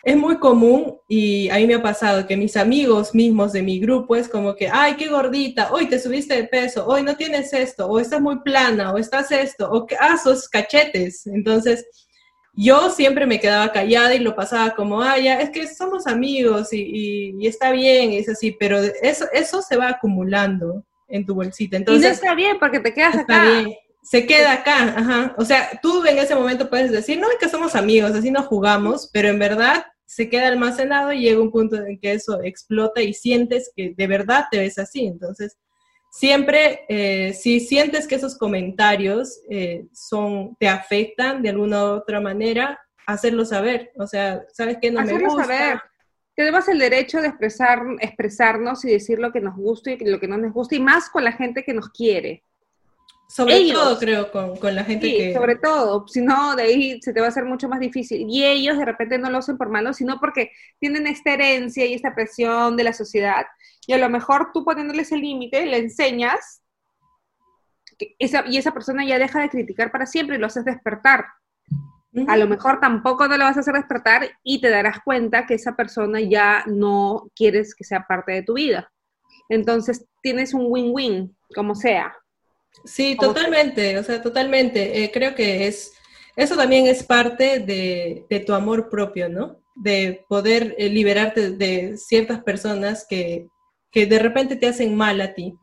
[0.04, 3.80] es muy común y a mí me ha pasado que mis amigos mismos de mi
[3.80, 7.54] grupo es como que, ay, qué gordita, hoy te subiste de peso, hoy no tienes
[7.54, 11.28] esto, o estás muy plana, o estás esto, o que, ah, sos cachetes.
[11.28, 11.86] Entonces,
[12.54, 16.74] yo siempre me quedaba callada y lo pasaba como, ah, ya, es que somos amigos
[16.74, 20.84] y, y, está bien, y es así, pero eso, eso se va acumulando.
[21.14, 21.76] en tu bolsita.
[21.76, 23.44] Entonces, y no está bien porque te quedas acá.
[23.44, 23.76] Bien.
[24.04, 25.36] Se queda acá, ajá.
[25.38, 28.44] O sea, tú en ese momento puedes decir, no, es que somos amigos, así no
[28.44, 33.02] jugamos, pero en verdad se queda almacenado y llega un punto en que eso explota
[33.02, 35.06] y sientes que de verdad te ves así.
[35.06, 35.58] Entonces,
[36.12, 42.20] siempre, eh, si sientes que esos comentarios eh, son, te afectan de alguna u otra
[42.20, 42.78] manera,
[43.08, 43.92] hacerlo saber.
[43.98, 44.92] O sea, ¿sabes qué?
[44.92, 45.44] No me gusta.
[45.44, 45.82] saber.
[46.36, 50.28] Tenemos el derecho de expresar, expresarnos y decir lo que nos gusta y lo que
[50.28, 52.44] no nos gusta, y más con la gente que nos quiere.
[53.32, 56.06] Sobre todo, creo, con, la gente sí, sobre todo.
[56.06, 58.26] Si no, de ahí se te va a hacer mucho más difícil.
[58.30, 61.94] Y ellos de repente no lo hacen por malo, sino porque tienen esta herencia y
[61.94, 63.46] esta presión de la sociedad.
[63.88, 66.62] Y a lo mejor tú poniéndoles el límite, le enseñas
[68.20, 71.28] esa, y esa persona ya deja de criticar para siempre y lo haces despertar.
[72.28, 75.54] A lo mejor tampoco no lo vas a hacer despertar y te darás cuenta que
[75.54, 78.92] esa persona ya no quieres que sea parte de tu vida.
[79.48, 82.14] Entonces tienes un win-win, como sea.
[82.84, 85.04] Sí, totalmente, o sea, totalmente.
[85.04, 85.94] Eh, creo que es,
[86.36, 89.58] eso también es parte de, tu amor propio, ¿no?
[89.76, 93.48] De poder eh, liberarte de ciertas personas que,
[93.94, 95.54] de repente te hacen mal a ti.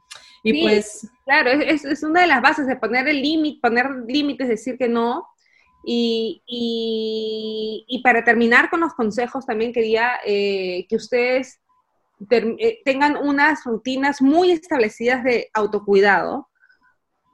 [0.44, 1.08] Y pues...
[1.24, 4.88] Claro, es, es, una de las bases de poner el límite, poner límites, decir que
[4.88, 5.26] no.
[5.84, 11.60] Y, y, para terminar con los consejos, también quería eh, que ustedes
[12.84, 16.47] tengan unas rutinas muy establecidas de autocuidado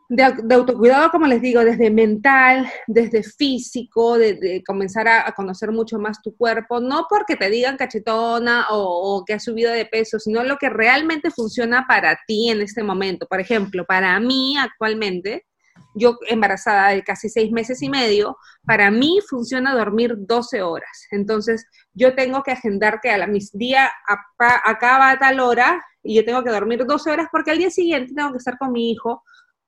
[0.09, 6.21] de, autocuidado, como les digo, desde mental, desde físico, de, comenzar a, conocer mucho más
[6.23, 10.57] tu cuerpo, no porque te digan cachetona o, que has subido de peso, sino lo
[10.57, 13.27] que realmente funciona para ti en este momento.
[13.27, 15.47] Por ejemplo, para mí actualmente,
[15.95, 18.37] yo embarazada de casi seis meses y medio,
[18.67, 21.07] para mí funciona dormir 12 horas.
[21.11, 23.91] Entonces, yo tengo que agendar que a la mis día
[24.37, 28.13] acaba a tal hora y yo tengo que dormir 12 horas porque al día siguiente
[28.15, 29.23] tengo que estar con mi hijo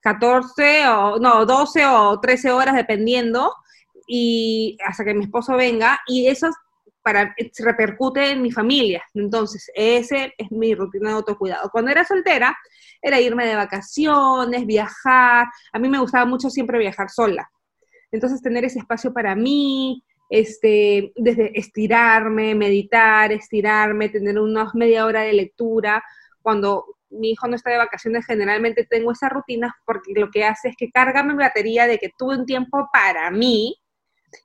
[0.07, 3.53] 14 o no, 12 o 13 horas dependiendo
[4.07, 6.49] y hasta que mi esposo venga y eso
[7.03, 9.03] para repercute en mi familia.
[9.13, 11.69] Entonces, ese es mi rutina de autocuidado.
[11.69, 12.57] Cuando era soltera,
[13.01, 15.47] era irme de vacaciones, viajar.
[15.73, 17.49] A mí me gustaba mucho siempre viajar sola.
[18.09, 25.21] Entonces, tener ese espacio para mí, este, desde estirarme, meditar, estirarme, tener unas media hora
[25.21, 26.01] de lectura.
[26.41, 30.69] Cuando mi hijo no está de vacaciones, generalmente tengo esa rutina porque lo que hace
[30.69, 33.79] es que carga mi batería de que tuve un tiempo para mí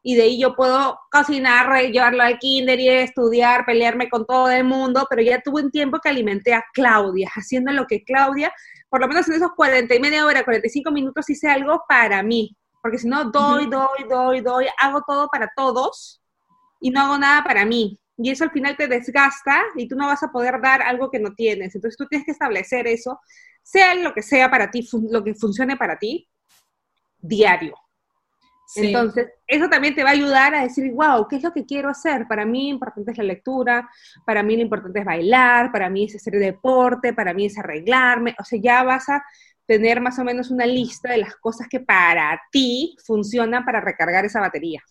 [0.03, 4.65] y de ahí yo puedo cocinar, llevarlo al kinder y estudiar, pelearme con todo el
[4.65, 8.53] mundo, pero ya tuve un tiempo que alimenté a Claudia, haciendo lo que Claudia,
[8.89, 12.57] por lo menos en esos 40 y media hora, 45 minutos hice algo para mí,
[12.81, 16.23] porque si no doy, doy, doy, doy, hago todo para todos
[16.81, 20.07] y no hago nada para mí y eso al final te desgasta y tú no
[20.07, 21.75] vas a poder dar algo que no tienes.
[21.75, 23.21] Entonces tú tienes que establecer eso,
[23.63, 26.29] sea lo que sea para ti, lo que funcione para ti,
[27.19, 27.75] diario.
[28.75, 31.91] Entonces, eso también te va a ayudar a decir, wow, ¿qué es lo que quiero
[31.91, 32.27] hacer?
[32.27, 33.89] Para mí importante es la lectura,
[34.25, 38.35] para mí lo importante es bailar, para mí es hacer deporte, para mí es arreglarme.
[38.39, 39.23] O sea, ya vas a
[39.67, 44.25] tener más o menos una lista de las cosas que para ti funcionan para recargar
[44.25, 44.83] esa batería.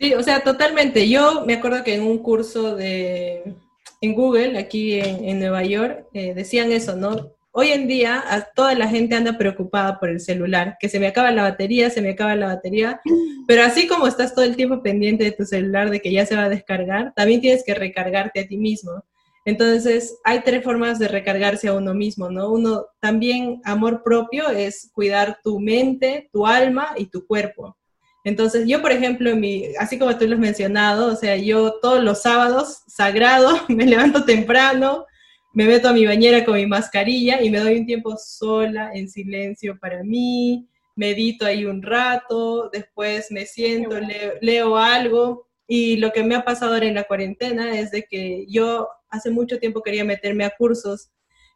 [0.00, 1.10] Sí, o sea, totalmente.
[1.10, 3.54] Yo me acuerdo que en un curso de,
[4.00, 7.32] en Google, aquí en, Nueva York, eh, decían eso, ¿no?
[7.52, 11.08] Hoy en día a toda la gente anda preocupada por el celular, que se me
[11.08, 13.00] acaba la batería, se me acaba la batería,
[13.46, 16.36] pero así como estás todo el tiempo pendiente de tu celular, de que ya se
[16.36, 19.04] va a descargar, también tienes que recargarte a ti mismo.
[19.44, 22.50] Entonces, hay tres formas de recargarse a uno mismo, ¿no?
[22.50, 27.76] Uno, también amor propio es cuidar tu mente, tu alma y tu cuerpo.
[28.24, 32.04] Entonces, yo, por ejemplo, mi, así como tú lo has mencionado, o sea, yo todos
[32.04, 35.06] los sábados, sagrado, me levanto temprano,
[35.52, 39.08] me meto a mi bañera con mi mascarilla y me doy un tiempo sola, en
[39.08, 45.48] silencio para mí, medito ahí un rato, después me siento, leo, leo algo.
[45.66, 49.30] Y lo que me ha pasado ahora en la cuarentena es de que yo hace
[49.30, 51.10] mucho tiempo quería meterme a cursos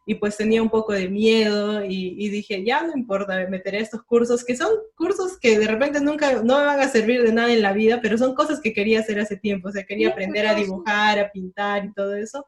[0.05, 3.81] y pues tenía un poco de miedo y, dije, ya no importa, me meteré a
[3.81, 7.33] estos cursos, que son cursos que de repente nunca, no me van a servir de
[7.33, 10.09] nada en la vida, pero son cosas que quería hacer hace tiempo, o sea, quería
[10.09, 12.45] aprender a dibujar, a pintar y todo eso.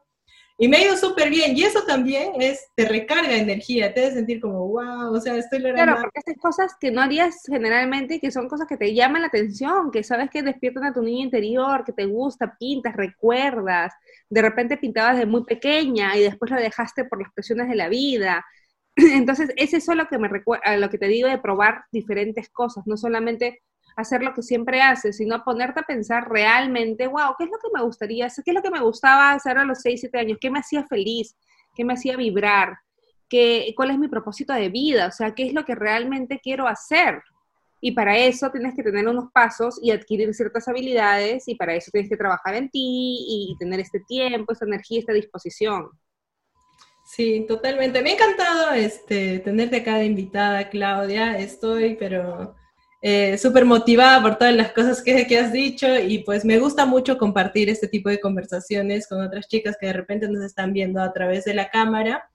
[0.60, 1.56] Y me ha ido súper bien.
[1.56, 5.60] Y eso también es, te recarga energía, te hace sentir como, wow, o sea, estoy
[5.60, 5.84] logrando.
[5.84, 9.28] Claro, porque estas cosas que no harías generalmente, que son cosas que te llaman la
[9.28, 13.94] atención, que sabes que despiertan a tu niño interior, que te gusta, pintas, recuerdas.
[14.28, 17.88] De repente pintabas de muy pequeña y después lo dejaste por las presiones de la
[17.88, 18.44] vida.
[18.96, 22.84] Entonces, es eso lo que me recuerda, lo que te digo de probar diferentes cosas,
[22.84, 23.62] no solamente
[23.98, 27.68] hacer lo que siempre haces, sino ponerte a pensar realmente, wow, ¿qué es lo que
[27.74, 28.44] me gustaría hacer?
[28.44, 30.38] ¿Qué es lo que me gustaba hacer a los 6, 7 años?
[30.40, 31.36] ¿Qué me hacía feliz?
[31.74, 32.78] ¿Qué me hacía vibrar?
[33.28, 36.66] que, cuál es mi propósito de vida, o sea, qué es lo que realmente quiero
[36.66, 37.22] hacer.
[37.80, 41.92] Y para eso tienes que tener unos pasos y adquirir ciertas habilidades y para eso
[41.92, 45.88] tienes que trabajar en ti y tener este tiempo, esta energía, esta disposición.
[47.04, 48.02] Sí, totalmente.
[48.02, 51.38] Me ha encantado este, tenerte acá de invitada, Claudia.
[51.38, 52.56] Estoy, pero
[53.00, 56.84] eh, súper motivada por todas las cosas que, que, has dicho y pues me gusta
[56.84, 61.00] mucho compartir este tipo de conversaciones con otras chicas que de repente nos están viendo
[61.00, 62.28] a través de la cámara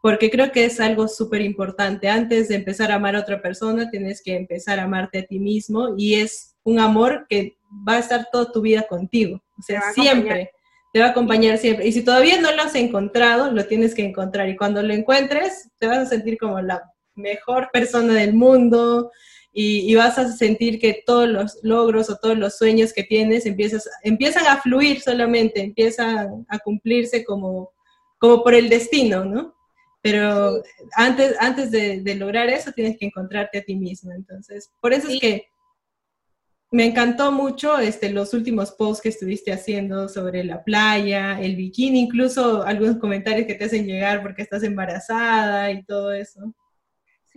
[0.00, 2.08] porque creo que es algo súper importante.
[2.08, 5.38] Antes de empezar a amar a otra persona, tienes que empezar a amarte a ti
[5.38, 7.56] mismo y es un amor que
[7.86, 10.50] va a estar toda tu vida contigo, o sea, siempre,
[10.92, 11.86] te va a acompañar siempre.
[11.86, 15.70] Y si todavía no lo has encontrado, lo tienes que encontrar y cuando lo encuentres,
[15.78, 16.82] te vas a sentir como la
[17.14, 19.10] mejor persona del mundo
[19.52, 23.88] y, vas a sentir que todos los logros o todos los sueños que tienes empiezas,
[24.04, 27.72] empiezan a fluir solamente, empiezan a cumplirse como,
[28.18, 29.56] como por el destino, ¿no?
[30.00, 30.62] Pero
[30.94, 34.12] antes, antes de, lograr eso tienes que encontrarte a ti mismo.
[34.12, 35.48] Entonces, por eso es que
[36.70, 42.00] me encantó mucho este, los últimos posts que estuviste haciendo sobre la playa, el bikini,
[42.00, 46.54] incluso algunos comentarios que te hacen llegar porque estás embarazada y todo eso.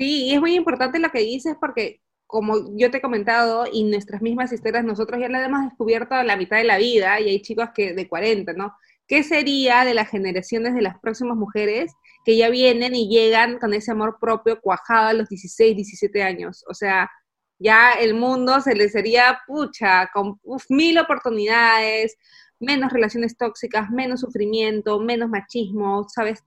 [0.01, 3.83] Sí, y es muy importante lo que dices porque como yo te he comentado, y
[3.83, 7.41] nuestras mismas historias, nosotros ya la hemos descubierto la mitad de la vida, y hay
[7.43, 8.73] chicos que de 40, ¿no?
[9.05, 11.93] ¿Qué sería de las generaciones de las próximas mujeres
[12.25, 16.63] que ya vienen y llegan con ese amor propio cuajado a los 16, 17 años?
[16.67, 17.11] O sea,
[17.59, 20.39] ya el mundo se les sería, pucha, con
[20.69, 22.17] mil oportunidades,
[22.59, 26.43] menos relaciones tóxicas, menos sufrimiento, menos machismo, ¿sabes?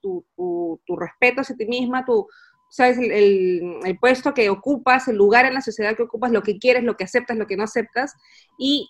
[0.00, 2.26] Tu, tu, tu respeto hacia ti misma, tu,
[2.70, 6.84] sabes el, puesto que ocupas, el lugar en la sociedad que ocupas, lo que quieres,
[6.84, 8.14] lo que aceptas, lo que no aceptas,
[8.58, 8.88] y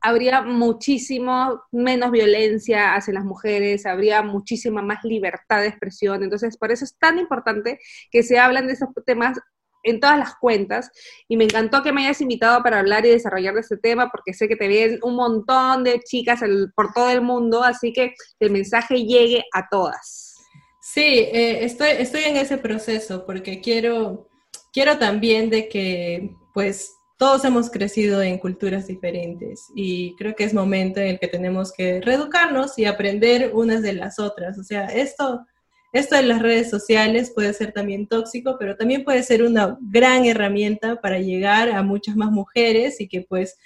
[0.00, 6.22] habría muchísimo menos violencia hacia las mujeres, habría muchísima más libertad de expresión.
[6.22, 7.78] Entonces, por eso es tan importante
[8.10, 9.38] que se hablan de esos temas
[9.82, 10.90] en todas las cuentas
[11.28, 14.34] y me encantó que me hayas invitado para hablar y desarrollar de este tema porque
[14.34, 16.40] sé que te ven un montón de chicas
[16.74, 20.29] por todo el mundo, así que el mensaje llegue a todas.
[20.92, 24.28] Sí, eh, estoy, estoy en ese proceso porque quiero,
[24.72, 30.52] quiero también de que pues todos hemos crecido en culturas diferentes y creo que es
[30.52, 34.58] momento en el que tenemos que reeducarnos y aprender unas de las otras.
[34.58, 35.46] O sea, esto,
[35.92, 40.24] esto de las redes sociales puede ser también tóxico, pero también puede ser una gran
[40.24, 43.56] herramienta para llegar a muchas más mujeres y que pues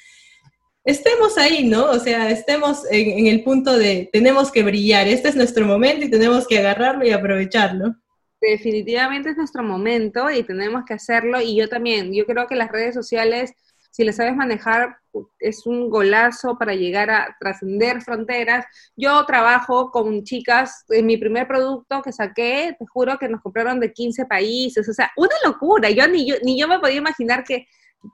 [0.84, 1.86] estemos ahí, ¿no?
[1.86, 6.10] O sea, estemos en, el punto de tenemos que brillar, este es nuestro momento y
[6.10, 7.94] tenemos que agarrarlo y aprovecharlo.
[8.40, 12.70] Definitivamente es nuestro momento y tenemos que hacerlo y yo también, yo creo que las
[12.70, 13.54] redes sociales,
[13.90, 14.98] si las sabes manejar,
[15.38, 18.66] es un golazo para llegar a trascender fronteras.
[18.96, 23.80] Yo trabajo con chicas, en mi primer producto que saqué, te juro que nos compraron
[23.80, 27.44] de 15 países, o sea, una locura, yo ni yo, ni yo me podía imaginar
[27.44, 27.66] que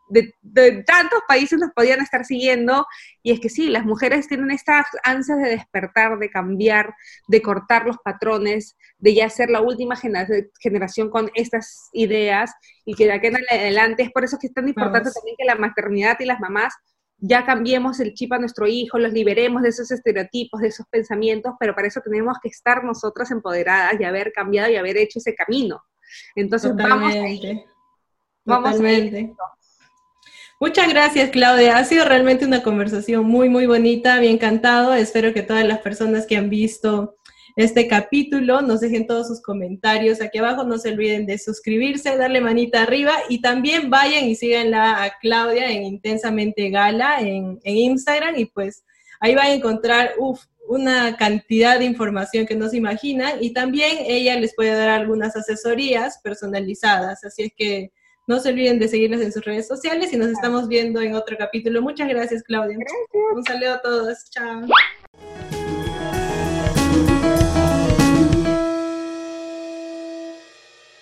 [0.08, 2.86] de, tantos países nos podían estar siguiendo,
[3.22, 6.94] y es que sí, las mujeres tienen estas ansias de despertar, de cambiar,
[7.28, 12.52] de cortar los patrones, de ya ser la última generación con estas ideas,
[12.84, 15.44] y que de aquí en adelante es por eso que es tan importante también que
[15.44, 16.74] la maternidad y las mamás
[17.22, 21.52] ya cambiemos el chip a nuestro hijo, los liberemos de esos estereotipos, de esos pensamientos,
[21.60, 25.34] pero para eso tenemos que estar nosotras empoderadas y haber cambiado y haber hecho ese
[25.34, 25.82] camino.
[26.34, 27.26] Entonces vamos a
[28.44, 28.82] Vamos a
[30.62, 31.78] Muchas gracias, Claudia.
[31.78, 34.20] Ha sido realmente una conversación muy, muy bonita.
[34.20, 34.92] Me ha encantado.
[34.92, 37.16] Espero que todas las personas que han visto
[37.56, 40.64] este capítulo nos dejen todos sus comentarios aquí abajo.
[40.64, 45.70] No se olviden de suscribirse, darle manita arriba y también vayan y síganla a Claudia
[45.70, 48.84] en Intensamente Gala en, Instagram y pues
[49.20, 50.12] ahí van a encontrar
[50.68, 55.34] una cantidad de información que no se imaginan y también ella les puede dar algunas
[55.36, 57.24] asesorías personalizadas.
[57.24, 57.92] Así es que
[58.30, 61.36] no se olviden de seguirnos en sus redes sociales y nos estamos viendo en otro
[61.36, 61.82] capítulo.
[61.82, 62.78] Muchas gracias, Claudia.
[63.34, 64.30] Un saludo a todos.
[64.30, 64.68] Chao.